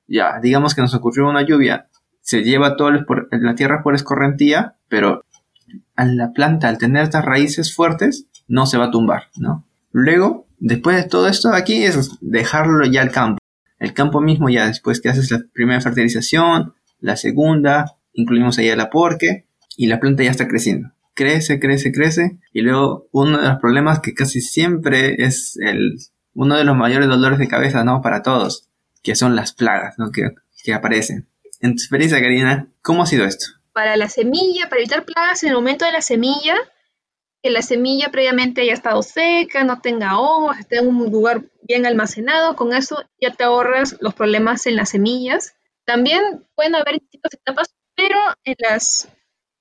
ya, 0.07 0.39
digamos 0.41 0.73
que 0.73 0.81
nos 0.81 0.95
ocurrió 0.95 1.29
una 1.29 1.45
lluvia, 1.45 1.87
se 2.31 2.43
lleva 2.43 2.77
toda 2.77 3.05
la 3.29 3.55
tierra 3.55 3.83
por 3.83 3.93
escorrentía, 3.93 4.75
pero 4.87 5.25
a 5.97 6.05
la 6.05 6.31
planta, 6.31 6.69
al 6.69 6.77
tener 6.77 7.03
estas 7.03 7.25
raíces 7.25 7.75
fuertes, 7.75 8.25
no 8.47 8.65
se 8.67 8.77
va 8.77 8.85
a 8.85 8.91
tumbar, 8.91 9.23
¿no? 9.35 9.67
Luego, 9.91 10.47
después 10.57 10.95
de 10.95 11.09
todo 11.09 11.27
esto 11.27 11.49
aquí, 11.53 11.83
es 11.83 12.09
dejarlo 12.21 12.85
ya 12.85 13.01
al 13.01 13.11
campo. 13.11 13.39
El 13.79 13.93
campo 13.93 14.21
mismo 14.21 14.47
ya 14.47 14.65
después 14.65 15.01
que 15.01 15.09
haces 15.09 15.29
la 15.29 15.41
primera 15.51 15.81
fertilización, 15.81 16.73
la 17.01 17.17
segunda, 17.17 17.97
incluimos 18.13 18.57
ahí 18.57 18.69
el 18.69 18.79
aporque 18.79 19.45
y 19.75 19.87
la 19.87 19.99
planta 19.99 20.23
ya 20.23 20.31
está 20.31 20.47
creciendo. 20.47 20.93
Crece, 21.13 21.59
crece, 21.59 21.91
crece 21.91 22.39
y 22.53 22.61
luego 22.61 23.09
uno 23.11 23.39
de 23.41 23.49
los 23.49 23.59
problemas 23.59 23.99
que 23.99 24.13
casi 24.13 24.39
siempre 24.39 25.21
es 25.25 25.57
el, 25.61 25.97
uno 26.33 26.55
de 26.55 26.63
los 26.63 26.77
mayores 26.77 27.09
dolores 27.09 27.39
de 27.39 27.49
cabeza, 27.49 27.83
¿no? 27.83 28.01
Para 28.01 28.21
todos, 28.21 28.69
que 29.03 29.15
son 29.15 29.35
las 29.35 29.51
plagas, 29.51 29.95
¿no? 29.97 30.11
Que, 30.11 30.29
que 30.63 30.73
aparecen. 30.73 31.27
En 31.61 31.75
tu 31.75 31.81
experiencia, 31.81 32.19
Karina, 32.19 32.67
¿cómo 32.81 33.03
ha 33.03 33.05
sido 33.05 33.25
esto? 33.25 33.61
para 33.73 33.95
la 33.95 34.09
semilla, 34.09 34.69
para 34.69 34.81
evitar 34.81 35.05
plagas 35.05 35.43
en 35.43 35.49
el 35.49 35.55
momento 35.55 35.85
de 35.85 35.91
la 35.91 36.01
semilla, 36.01 36.55
que 37.41 37.49
la 37.49 37.61
semilla 37.61 38.11
previamente 38.11 38.61
haya 38.61 38.73
estado 38.73 39.01
seca, 39.01 39.63
no 39.63 39.81
tenga 39.81 40.19
hongos, 40.19 40.59
esté 40.59 40.77
en 40.77 40.87
un 40.87 41.11
lugar 41.11 41.43
bien 41.63 41.85
almacenado, 41.85 42.55
con 42.55 42.73
eso 42.73 43.03
ya 43.19 43.31
te 43.31 43.43
ahorras 43.43 43.97
los 43.99 44.13
problemas 44.13 44.67
en 44.67 44.75
las 44.75 44.89
semillas. 44.89 45.55
También 45.85 46.45
pueden 46.55 46.75
haber 46.75 46.99
distintas 46.99 47.33
etapas, 47.33 47.73
pero 47.95 48.17
en 48.43 48.55
las, 48.59 49.07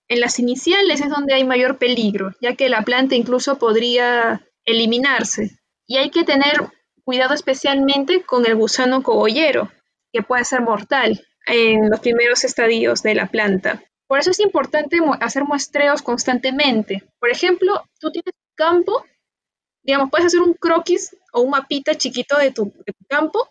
en 0.09 0.21
las 0.21 0.39
iniciales 0.39 1.01
es 1.01 1.09
donde 1.09 1.35
hay 1.35 1.45
mayor 1.45 1.79
peligro, 1.79 2.33
ya 2.41 2.55
que 2.55 2.69
la 2.69 2.83
planta 2.83 3.15
incluso 3.15 3.59
podría 3.59 4.47
eliminarse. 4.65 5.59
Y 5.87 5.97
hay 5.97 6.11
que 6.11 6.25
tener 6.25 6.69
cuidado 7.05 7.33
especialmente 7.33 8.23
con 8.23 8.45
el 8.45 8.57
gusano 8.57 9.03
cogollero, 9.03 9.73
que 10.13 10.23
puede 10.23 10.45
ser 10.45 10.61
mortal 10.61 11.25
en 11.47 11.91
los 11.91 12.01
primeros 12.01 12.45
estadios 12.45 13.03
de 13.03 13.15
la 13.15 13.27
planta. 13.27 13.83
Por 14.07 14.19
eso 14.19 14.33
es 14.33 14.41
importante 14.41 14.99
hacer 15.21 15.45
muestreos 15.45 16.03
constantemente. 16.03 17.05
Por 17.21 17.31
ejemplo, 17.31 17.85
tú 18.01 18.11
tienes 18.11 18.35
un 18.35 18.55
campo, 18.57 19.05
digamos, 19.83 20.11
puedes 20.11 20.27
hacer 20.27 20.41
un 20.41 20.55
croquis 20.55 21.17
o 21.33 21.43
un 21.43 21.51
mapita 21.51 21.95
chiquito 21.95 22.37
de 22.37 22.51
tu, 22.51 22.73
campo 23.09 23.49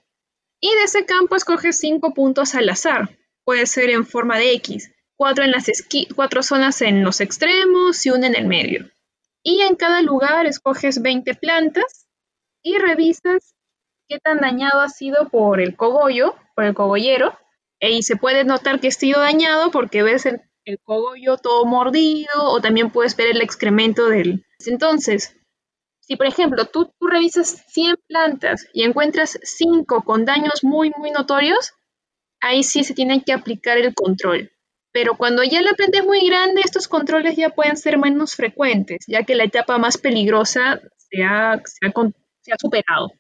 y 0.60 0.70
de 0.74 0.84
ese 0.84 1.06
campo 1.06 1.36
escoges 1.36 1.78
cinco 1.78 2.14
puntos 2.14 2.56
al 2.56 2.70
azar. 2.70 3.18
Puede 3.46 3.66
ser 3.66 3.90
en 3.90 4.06
forma 4.06 4.38
de 4.38 4.54
X, 4.56 4.92
cuatro, 5.16 5.44
en 5.46 5.52
las 5.52 5.66
cuatro 6.16 6.44
zonas 6.44 6.82
en 6.82 7.04
los 7.04 7.22
extremos 7.22 8.06
y 8.06 8.10
una 8.10 8.28
en 8.28 8.36
el 8.36 8.46
medio. 8.46 8.90
Y 9.44 9.62
en 9.62 9.76
cada 9.76 10.02
lugar 10.02 10.46
escoges 10.46 11.02
20 11.02 11.36
plantas 11.36 12.06
y 12.62 12.78
revisas 12.78 13.56
qué 14.10 14.20
tan 14.20 14.40
dañado 14.40 14.82
ha 14.82 14.90
sido 14.90 15.30
por 15.30 15.62
el 15.62 15.78
cogollo, 15.78 16.36
por 16.56 16.66
el 16.66 16.74
cogollero, 16.74 17.38
y 17.80 18.04
se 18.04 18.16
puede 18.16 18.44
notar 18.44 18.80
que 18.80 18.90
ha 18.90 18.92
sido 18.92 19.22
dañado 19.22 19.72
porque 19.72 20.04
ves 20.04 20.26
el, 20.26 20.42
el 20.66 20.80
cogollo 20.80 21.38
todo 21.38 21.66
mordido 21.66 22.44
o 22.44 22.62
también 22.62 22.92
puedes 22.92 23.16
ver 23.16 23.28
el 23.28 23.42
excremento 23.42 24.08
del... 24.08 24.46
Entonces, 24.66 25.36
si 26.02 26.16
por 26.16 26.28
ejemplo 26.28 26.66
tú, 26.66 26.92
revisas 27.00 27.64
100 27.68 27.98
plantas 28.08 28.68
y 28.74 28.84
encuentras 28.84 29.40
5 29.44 30.04
con 30.04 30.26
daños 30.26 30.64
muy, 30.64 30.92
muy 30.98 31.12
notorios, 31.12 31.74
ahí 32.42 32.64
sí 32.64 32.84
se 32.84 32.94
tiene 32.94 33.24
que 33.24 33.34
aplicar 33.34 33.78
el 33.78 33.94
control. 33.94 34.52
Pero 34.92 35.16
cuando 35.18 35.44
ya 35.44 35.62
la 35.62 35.74
planta 35.74 36.00
es 36.00 36.06
muy 36.06 36.28
grande, 36.28 36.62
estos 36.66 36.88
controles 36.88 37.36
ya 37.36 37.50
pueden 37.50 37.78
ser 37.78 37.98
menos 37.98 38.34
frecuentes, 38.36 39.06
ya 39.08 39.24
que 39.24 39.36
la 39.36 39.44
etapa 39.44 39.78
más 39.78 39.98
peligrosa 39.98 40.82
se 40.98 41.24
ha, 41.24 41.62
se 41.64 41.88
ha, 41.88 42.58
superado. 42.58 43.12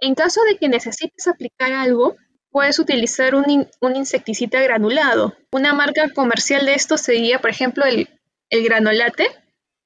En 0.00 0.14
caso 0.14 0.40
de 0.44 0.56
que 0.56 0.68
necesites 0.68 1.26
aplicar 1.26 1.72
algo, 1.72 2.16
puedes 2.50 2.78
utilizar 2.78 3.34
un, 3.34 3.68
insecticida 3.94 4.60
granulado. 4.60 5.34
Una 5.52 5.72
marca 5.74 6.10
comercial 6.10 6.66
de 6.66 6.74
esto 6.74 6.96
sería, 6.96 7.40
por 7.40 7.50
ejemplo, 7.50 7.84
el, 7.84 8.08
el 8.50 8.64
granolate, 8.64 9.28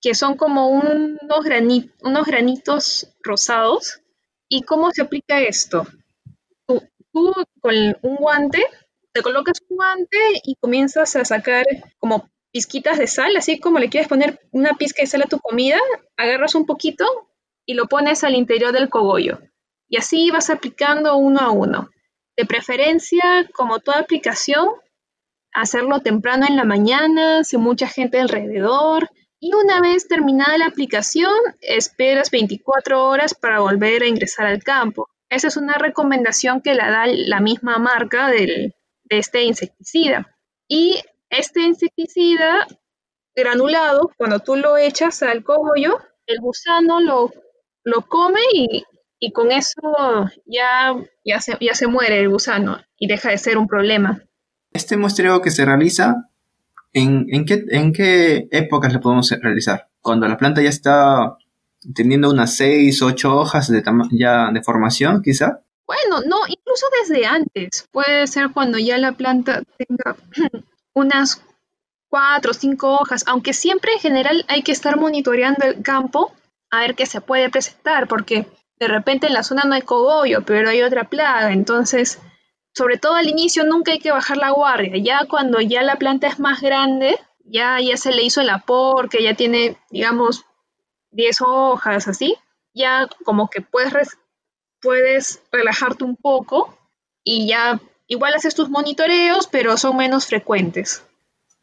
que 0.00 0.14
son 0.14 0.36
como 0.36 0.68
unos, 0.68 1.18
unos 2.02 2.26
granitos 2.26 3.08
rosados. 3.22 4.00
¿Y 4.48 4.62
cómo 4.62 4.90
se 4.90 5.02
aplica 5.02 5.40
esto? 5.40 5.86
Tú, 6.66 6.82
tú 7.12 7.32
con 7.60 7.74
un 8.02 8.16
guante 8.16 8.62
te 9.12 9.22
colocas 9.22 9.60
un 9.68 9.76
guante 9.76 10.18
y 10.42 10.56
comienzas 10.56 11.16
a 11.16 11.24
sacar 11.24 11.64
como 11.98 12.30
pizquitas 12.50 12.98
de 12.98 13.06
sal, 13.06 13.36
así 13.36 13.60
como 13.60 13.78
le 13.78 13.88
quieres 13.88 14.08
poner 14.08 14.40
una 14.50 14.74
pizca 14.74 15.02
de 15.02 15.06
sal 15.06 15.22
a 15.22 15.28
tu 15.28 15.38
comida, 15.38 15.78
agarras 16.16 16.54
un 16.54 16.66
poquito 16.66 17.04
y 17.66 17.74
lo 17.74 17.86
pones 17.86 18.24
al 18.24 18.34
interior 18.34 18.72
del 18.72 18.88
cogollo. 18.88 19.38
Y 19.88 19.98
así 19.98 20.30
vas 20.30 20.50
aplicando 20.50 21.16
uno 21.16 21.40
a 21.40 21.50
uno. 21.50 21.90
De 22.36 22.46
preferencia, 22.46 23.48
como 23.54 23.80
toda 23.80 24.00
aplicación, 24.00 24.68
hacerlo 25.52 26.00
temprano 26.00 26.46
en 26.48 26.56
la 26.56 26.64
mañana, 26.64 27.44
sin 27.44 27.60
mucha 27.60 27.86
gente 27.86 28.20
alrededor. 28.20 29.10
Y 29.38 29.52
una 29.54 29.80
vez 29.80 30.08
terminada 30.08 30.56
la 30.58 30.66
aplicación, 30.66 31.34
esperas 31.60 32.30
24 32.30 33.06
horas 33.06 33.34
para 33.34 33.60
volver 33.60 34.02
a 34.02 34.06
ingresar 34.06 34.46
al 34.46 34.62
campo. 34.62 35.08
Esa 35.28 35.48
es 35.48 35.56
una 35.56 35.74
recomendación 35.74 36.60
que 36.60 36.74
la 36.74 36.90
da 36.90 37.06
la 37.06 37.40
misma 37.40 37.78
marca 37.78 38.28
del, 38.28 38.74
este 39.08 39.42
insecticida. 39.42 40.36
Y 40.68 41.00
este 41.30 41.62
insecticida 41.62 42.66
granulado, 43.34 44.10
cuando 44.16 44.40
tú 44.40 44.56
lo 44.56 44.76
echas 44.76 45.22
al 45.22 45.42
cogollo, 45.42 45.98
el 46.26 46.38
gusano 46.40 47.00
lo, 47.00 47.32
lo 47.84 48.02
come 48.02 48.40
y, 48.52 48.84
con 49.30 49.52
eso 49.52 50.28
ya, 50.46 50.96
ya, 51.24 51.40
se, 51.40 51.56
ya 51.60 51.74
se 51.74 51.86
muere 51.86 52.18
el 52.18 52.28
gusano 52.28 52.78
y 52.98 53.06
deja 53.06 53.30
de 53.30 53.38
ser 53.38 53.58
un 53.58 53.68
problema. 53.68 54.20
Este 54.72 54.96
muestreo 54.96 55.40
que 55.40 55.50
se 55.50 55.64
realiza, 55.64 56.28
¿en, 56.92 57.26
en, 57.28 57.44
qué, 57.44 57.64
en 57.70 57.92
qué 57.92 58.48
épocas 58.50 58.92
lo 58.92 59.00
podemos 59.00 59.30
realizar? 59.30 59.88
Cuando 60.00 60.26
la 60.26 60.36
planta 60.36 60.60
ya 60.60 60.70
está 60.70 61.36
teniendo 61.94 62.30
unas 62.30 62.56
6, 62.56 63.02
8 63.02 63.36
hojas 63.36 63.68
de 63.68 63.82
ya 64.12 64.50
de 64.52 64.62
formación, 64.62 65.22
quizá. 65.22 65.60
Bueno, 65.86 66.20
no, 66.26 66.38
incluso 66.48 66.86
desde 67.00 67.26
antes. 67.26 67.88
Puede 67.92 68.26
ser 68.26 68.50
cuando 68.52 68.78
ya 68.78 68.98
la 68.98 69.12
planta 69.12 69.62
tenga 69.76 70.16
unas 70.94 71.42
cuatro 72.08 72.50
o 72.50 72.54
cinco 72.54 72.92
hojas, 72.94 73.24
aunque 73.26 73.52
siempre 73.54 73.92
en 73.94 73.98
general 73.98 74.44
hay 74.48 74.62
que 74.62 74.72
estar 74.72 74.98
monitoreando 74.98 75.64
el 75.64 75.82
campo 75.82 76.32
a 76.70 76.80
ver 76.80 76.94
qué 76.94 77.06
se 77.06 77.20
puede 77.20 77.48
presentar, 77.50 78.06
porque 78.06 78.46
de 78.82 78.88
repente 78.88 79.28
en 79.28 79.32
la 79.32 79.44
zona 79.44 79.62
no 79.64 79.74
hay 79.74 79.82
cogollo, 79.82 80.42
pero 80.44 80.68
hay 80.68 80.82
otra 80.82 81.04
plaga, 81.04 81.52
entonces, 81.52 82.20
sobre 82.74 82.98
todo 82.98 83.14
al 83.14 83.28
inicio 83.28 83.62
nunca 83.64 83.92
hay 83.92 84.00
que 84.00 84.10
bajar 84.10 84.38
la 84.38 84.50
guardia, 84.50 84.96
ya 84.96 85.26
cuando 85.28 85.60
ya 85.60 85.82
la 85.82 85.96
planta 85.96 86.26
es 86.26 86.40
más 86.40 86.60
grande, 86.60 87.16
ya, 87.44 87.78
ya 87.80 87.96
se 87.96 88.10
le 88.10 88.24
hizo 88.24 88.40
el 88.40 88.50
aporte, 88.50 89.22
ya 89.22 89.34
tiene, 89.34 89.76
digamos, 89.90 90.44
10 91.12 91.42
hojas 91.42 92.08
así, 92.08 92.34
ya 92.74 93.08
como 93.24 93.48
que 93.48 93.60
puedes 93.60 94.18
puedes 94.80 95.40
relajarte 95.52 96.02
un 96.02 96.16
poco 96.16 96.76
y 97.22 97.46
ya 97.46 97.80
igual 98.08 98.34
haces 98.34 98.56
tus 98.56 98.68
monitoreos, 98.68 99.46
pero 99.46 99.76
son 99.76 99.96
menos 99.96 100.26
frecuentes. 100.26 101.06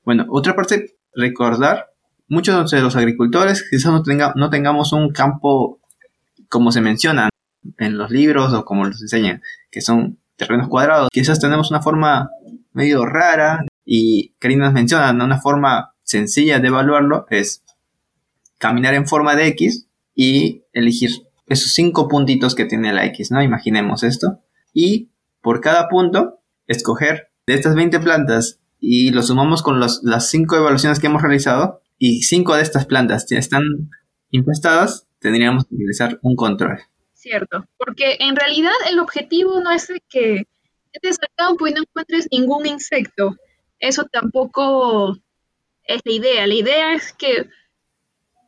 Bueno, 0.05 0.25
otra 0.29 0.55
parte, 0.55 0.95
recordar, 1.13 1.89
muchos 2.29 2.71
de 2.71 2.81
los 2.81 2.95
agricultores 2.95 3.67
quizás 3.69 3.91
no, 3.91 4.03
tenga, 4.03 4.31
no 4.37 4.49
tengamos 4.49 4.93
un 4.93 5.11
campo 5.11 5.81
como 6.49 6.71
se 6.71 6.81
menciona 6.81 7.29
en 7.77 7.97
los 7.97 8.11
libros 8.11 8.53
o 8.53 8.65
como 8.65 8.85
los 8.85 9.01
enseñan, 9.01 9.41
que 9.71 9.81
son 9.81 10.19
terrenos 10.35 10.67
cuadrados. 10.67 11.09
Quizás 11.11 11.39
tenemos 11.39 11.69
una 11.71 11.81
forma 11.81 12.29
medio 12.73 13.05
rara 13.05 13.65
y 13.85 14.33
Karina 14.39 14.65
nos 14.65 14.73
menciona, 14.73 15.11
una 15.11 15.39
forma 15.39 15.93
sencilla 16.03 16.59
de 16.59 16.67
evaluarlo 16.67 17.25
es 17.29 17.63
caminar 18.57 18.93
en 18.93 19.07
forma 19.07 19.35
de 19.35 19.47
X 19.47 19.87
y 20.15 20.63
elegir 20.73 21.11
esos 21.47 21.73
cinco 21.73 22.07
puntitos 22.07 22.55
que 22.55 22.65
tiene 22.65 22.93
la 22.93 23.05
X, 23.05 23.31
¿no? 23.31 23.41
Imaginemos 23.41 24.03
esto. 24.03 24.39
Y 24.73 25.09
por 25.41 25.61
cada 25.61 25.87
punto, 25.89 26.39
escoger 26.67 27.31
de 27.47 27.55
estas 27.55 27.75
20 27.75 27.99
plantas 27.99 28.59
y 28.79 29.11
lo 29.11 29.23
sumamos 29.23 29.61
con 29.63 29.79
las 29.79 30.29
cinco 30.29 30.55
evaluaciones 30.55 30.99
que 30.99 31.07
hemos 31.07 31.21
realizado 31.21 31.81
y 31.97 32.23
cinco 32.23 32.55
de 32.55 32.61
estas 32.61 32.85
plantas 32.85 33.29
están 33.31 33.63
infestadas, 34.31 35.07
tendríamos 35.19 35.65
que 35.65 35.75
utilizar 35.75 36.19
un 36.21 36.35
control. 36.35 36.79
Cierto, 37.13 37.65
porque 37.77 38.17
en 38.19 38.35
realidad 38.35 38.71
el 38.89 38.99
objetivo 38.99 39.59
no 39.59 39.71
es 39.71 39.91
que 40.07 40.45
estés 40.93 41.17
al 41.21 41.29
campo 41.35 41.67
y 41.67 41.73
no 41.73 41.81
encuentres 41.81 42.27
ningún 42.31 42.65
insecto. 42.65 43.35
Eso 43.79 44.05
tampoco 44.05 45.17
es 45.83 46.01
la 46.05 46.11
idea. 46.11 46.47
La 46.47 46.53
idea 46.53 46.93
es 46.93 47.13
que 47.13 47.49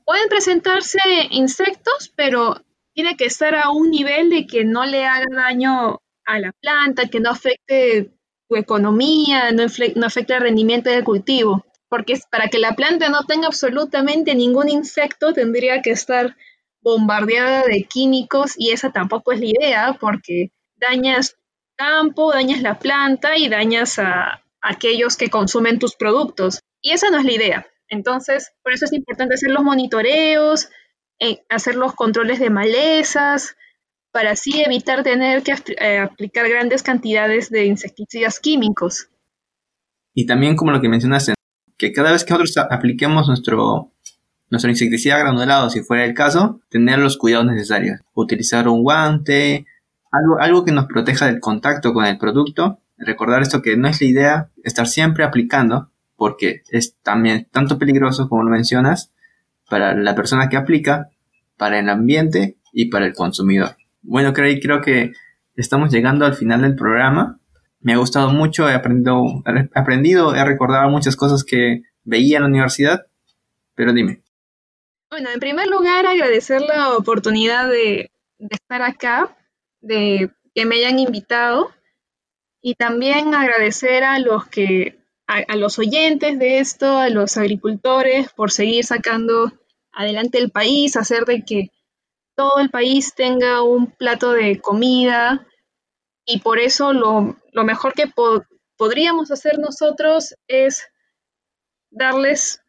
pueden 0.06 0.30
presentarse 0.30 1.00
insectos, 1.32 2.14
pero 2.16 2.64
tiene 2.94 3.18
que 3.18 3.26
estar 3.26 3.56
a 3.56 3.72
un 3.72 3.90
nivel 3.90 4.30
de 4.30 4.48
que 4.48 4.64
no 4.64 4.86
le 4.86 5.06
haga 5.06 5.26
daño 5.34 6.02
a 6.26 6.40
la 6.40 6.52
planta, 6.52 7.08
que 7.08 7.20
no 7.20 7.32
afecte 7.32 8.12
tu 8.48 8.56
economía, 8.56 9.52
no, 9.52 9.66
no 9.96 10.06
afecte 10.06 10.34
el 10.34 10.42
rendimiento 10.42 10.90
del 10.90 11.04
cultivo. 11.04 11.66
Porque 11.90 12.18
para 12.30 12.48
que 12.48 12.60
la 12.60 12.74
planta 12.74 13.10
no 13.10 13.26
tenga 13.26 13.48
absolutamente 13.48 14.34
ningún 14.34 14.70
insecto, 14.70 15.34
tendría 15.34 15.82
que 15.82 15.92
estar 15.92 16.38
bombardeada 16.82 17.64
de 17.64 17.84
químicos 17.84 18.54
y 18.58 18.72
esa 18.72 18.92
tampoco 18.92 19.32
es 19.32 19.40
la 19.40 19.46
idea, 19.46 19.98
porque 20.00 20.52
dañas 20.76 21.38
campo, 21.76 22.32
dañas 22.32 22.62
la 22.62 22.80
planta 22.80 23.38
y 23.38 23.50
dañas 23.50 24.00
a 24.00 24.44
aquellos 24.62 25.18
que 25.18 25.30
consumen 25.30 25.80
tus 25.80 25.96
productos. 25.96 26.60
Y 26.82 26.92
esa 26.92 27.10
no 27.10 27.20
es 27.20 27.26
la 27.26 27.32
idea. 27.32 27.68
Entonces, 27.88 28.54
por 28.64 28.74
eso 28.74 28.86
es 28.86 28.94
importante 28.94 29.36
hacer 29.36 29.52
los 29.52 29.64
monitoreos, 29.64 30.70
hacer 31.50 31.76
los 31.76 31.94
controles 31.94 32.40
de 32.40 32.50
malezas, 32.50 33.56
para 34.12 34.32
así 34.32 34.62
evitar 34.62 35.04
tener 35.04 35.44
que 35.44 35.54
eh, 35.80 36.00
aplicar 36.00 36.48
grandes 36.50 36.84
cantidades 36.84 37.50
de 37.50 37.66
insecticidas 37.66 38.40
químicos. 38.40 39.10
Y 40.14 40.26
también 40.26 40.56
como 40.56 40.72
lo 40.72 40.82
que 40.82 40.90
mencionaste, 40.90 41.34
que 41.78 41.92
cada 41.92 42.12
vez 42.12 42.26
que 42.26 42.34
nosotros 42.34 42.58
apliquemos 42.70 43.28
nuestro, 43.28 43.91
nuestro 44.52 44.70
insecticida 44.70 45.18
granulado, 45.18 45.70
si 45.70 45.82
fuera 45.82 46.06
el 46.06 46.14
caso, 46.14 46.60
tener 46.70 47.00
los 47.00 47.18
cuidados 47.18 47.48
necesarios. 47.48 48.02
Utilizar 48.14 48.68
un 48.68 48.84
guante, 48.84 49.66
algo, 50.12 50.40
algo 50.40 50.66
que 50.66 50.74
nos 50.74 50.86
proteja 50.86 51.26
del 51.26 51.40
contacto 51.40 51.94
con 51.94 52.06
el 52.06 52.18
producto. 52.18 52.80
Recordar 52.98 53.42
esto 53.42 53.62
que 53.62 53.78
no 53.78 53.88
es 53.88 54.02
la 54.02 54.08
idea 54.08 54.50
estar 54.64 54.88
siempre 54.88 55.24
aplicando, 55.24 55.90
porque 56.18 56.62
es 56.70 56.98
también 57.02 57.48
tanto 57.50 57.80
peligroso 57.80 58.28
como 58.30 58.44
lo 58.44 58.52
mencionas, 58.52 59.12
para 59.70 59.96
la 59.96 60.16
persona 60.16 60.50
que 60.50 60.58
aplica, 60.58 61.10
para 61.58 61.80
el 61.80 61.90
ambiente 61.90 62.58
y 62.74 62.86
para 62.90 63.06
el 63.06 63.14
consumidor. 63.14 63.78
Bueno, 64.02 64.34
Craig, 64.34 64.60
creo 64.62 64.82
que 64.82 65.14
estamos 65.56 65.92
llegando 65.92 66.26
al 66.26 66.34
final 66.34 66.62
del 66.62 66.76
programa. 66.76 67.40
Me 67.80 67.94
ha 67.94 67.98
gustado 67.98 68.32
mucho, 68.32 68.70
he 68.70 68.74
aprendido, 68.74 69.44
he 69.46 69.80
aprendido, 69.80 70.36
he 70.36 70.44
recordado 70.44 70.90
muchas 70.90 71.16
cosas 71.16 71.46
que 71.46 71.84
veía 72.04 72.38
en 72.38 72.44
la 72.44 72.50
universidad, 72.50 73.06
pero 73.76 73.94
dime. 73.94 74.21
Bueno, 75.12 75.30
en 75.30 75.42
primer 75.42 75.68
lugar, 75.68 76.06
agradecer 76.06 76.62
la 76.62 76.96
oportunidad 76.96 77.68
de, 77.68 78.12
estar 78.50 78.82
acá, 78.82 79.38
de 79.82 80.32
que 80.56 80.66
me 80.66 80.76
hayan 80.78 81.00
invitado. 81.00 81.70
Y 82.62 82.76
también 82.76 83.36
agradecer 83.36 84.06
a 84.06 84.20
los 84.20 84.48
que 84.48 85.00
a, 85.28 85.56
los 85.58 85.80
oyentes 85.80 86.40
de 86.40 86.60
esto, 86.60 86.98
a 86.98 87.10
los 87.10 87.36
agricultores 87.36 88.32
por 88.32 88.52
seguir 88.52 88.86
sacando 88.86 89.52
adelante 89.92 90.38
el 90.38 90.50
país, 90.50 90.96
hacer 90.96 91.26
de 91.26 91.44
que 91.44 91.72
todo 92.36 92.60
el 92.60 92.70
país 92.70 93.14
tenga 93.14 93.64
un 93.64 93.92
plato 93.92 94.32
de 94.32 94.62
comida. 94.62 95.46
Y 96.26 96.40
por 96.40 96.58
eso 96.58 96.94
lo, 96.94 97.36
mejor 97.66 97.94
que 97.96 98.10
podríamos 98.78 99.30
hacer 99.30 99.60
nosotros 99.60 100.36
es 100.48 100.88
darles 101.90 102.61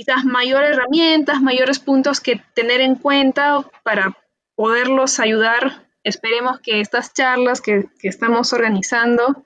quizás 0.00 0.24
mayores 0.24 0.70
herramientas, 0.70 1.42
mayores 1.42 1.78
puntos 1.78 2.20
que 2.20 2.42
tener 2.54 2.80
en 2.80 2.94
cuenta 2.94 3.70
para 3.82 4.16
poderlos 4.54 5.20
ayudar. 5.20 5.90
Esperemos 6.02 6.58
que 6.60 6.80
estas 6.80 7.12
charlas 7.12 7.60
que, 7.60 7.84
que 8.00 8.08
estamos 8.08 8.50
organizando 8.54 9.44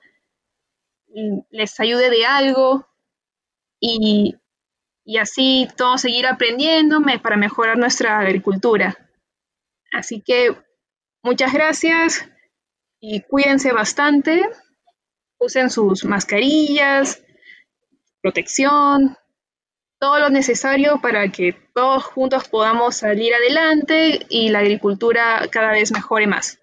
les 1.49 1.77
ayude 1.81 2.09
de 2.09 2.25
algo 2.25 2.87
y, 3.81 4.37
y 5.03 5.17
así 5.17 5.67
todos 5.75 5.99
seguir 5.99 6.25
aprendiendo 6.25 7.01
para 7.21 7.35
mejorar 7.35 7.77
nuestra 7.77 8.17
agricultura. 8.19 8.95
Así 9.91 10.21
que 10.21 10.55
muchas 11.21 11.51
gracias 11.51 12.29
y 13.01 13.23
cuídense 13.23 13.73
bastante, 13.73 14.41
usen 15.37 15.69
sus 15.69 16.05
mascarillas, 16.05 17.21
protección, 18.21 19.17
todo 20.05 20.19
lo 20.19 20.29
necesario 20.29 20.99
para 21.01 21.31
que 21.31 21.57
todos 21.73 22.03
juntos 22.03 22.47
podamos 22.47 22.95
salir 22.95 23.33
adelante 23.33 24.19
y 24.29 24.49
la 24.49 24.59
agricultura 24.59 25.41
cada 25.49 25.71
vez 25.71 25.91
mejore 25.91 26.27
más. 26.27 26.59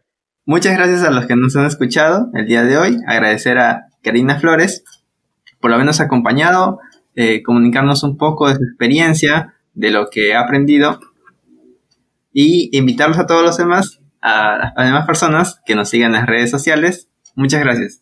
Muchas 0.46 0.76
gracias 0.76 1.02
a 1.02 1.10
los 1.10 1.26
que 1.26 1.34
nos 1.34 1.56
han 1.56 1.66
escuchado 1.66 2.30
el 2.34 2.46
día 2.46 2.62
de 2.62 2.78
hoy. 2.78 2.98
Agradecer 3.04 3.58
a 3.58 3.88
Karina 4.00 4.38
Flores 4.38 4.84
por 5.60 5.72
habernos 5.72 6.00
acompañado, 6.00 6.78
eh, 7.16 7.42
comunicarnos 7.42 8.04
un 8.04 8.16
poco 8.16 8.48
de 8.48 8.54
su 8.54 8.62
experiencia, 8.62 9.54
de 9.74 9.90
lo 9.90 10.08
que 10.08 10.34
ha 10.34 10.40
aprendido 10.42 11.00
y 12.32 12.70
invitarlos 12.78 13.18
a 13.18 13.26
todos 13.26 13.42
los 13.42 13.56
demás, 13.56 13.98
a 14.20 14.72
las 14.76 14.86
demás 14.86 15.04
personas 15.04 15.60
que 15.66 15.74
nos 15.74 15.88
sigan 15.88 16.14
en 16.14 16.20
las 16.20 16.26
redes 16.28 16.52
sociales. 16.52 17.08
Muchas 17.34 17.58
gracias. 17.58 18.01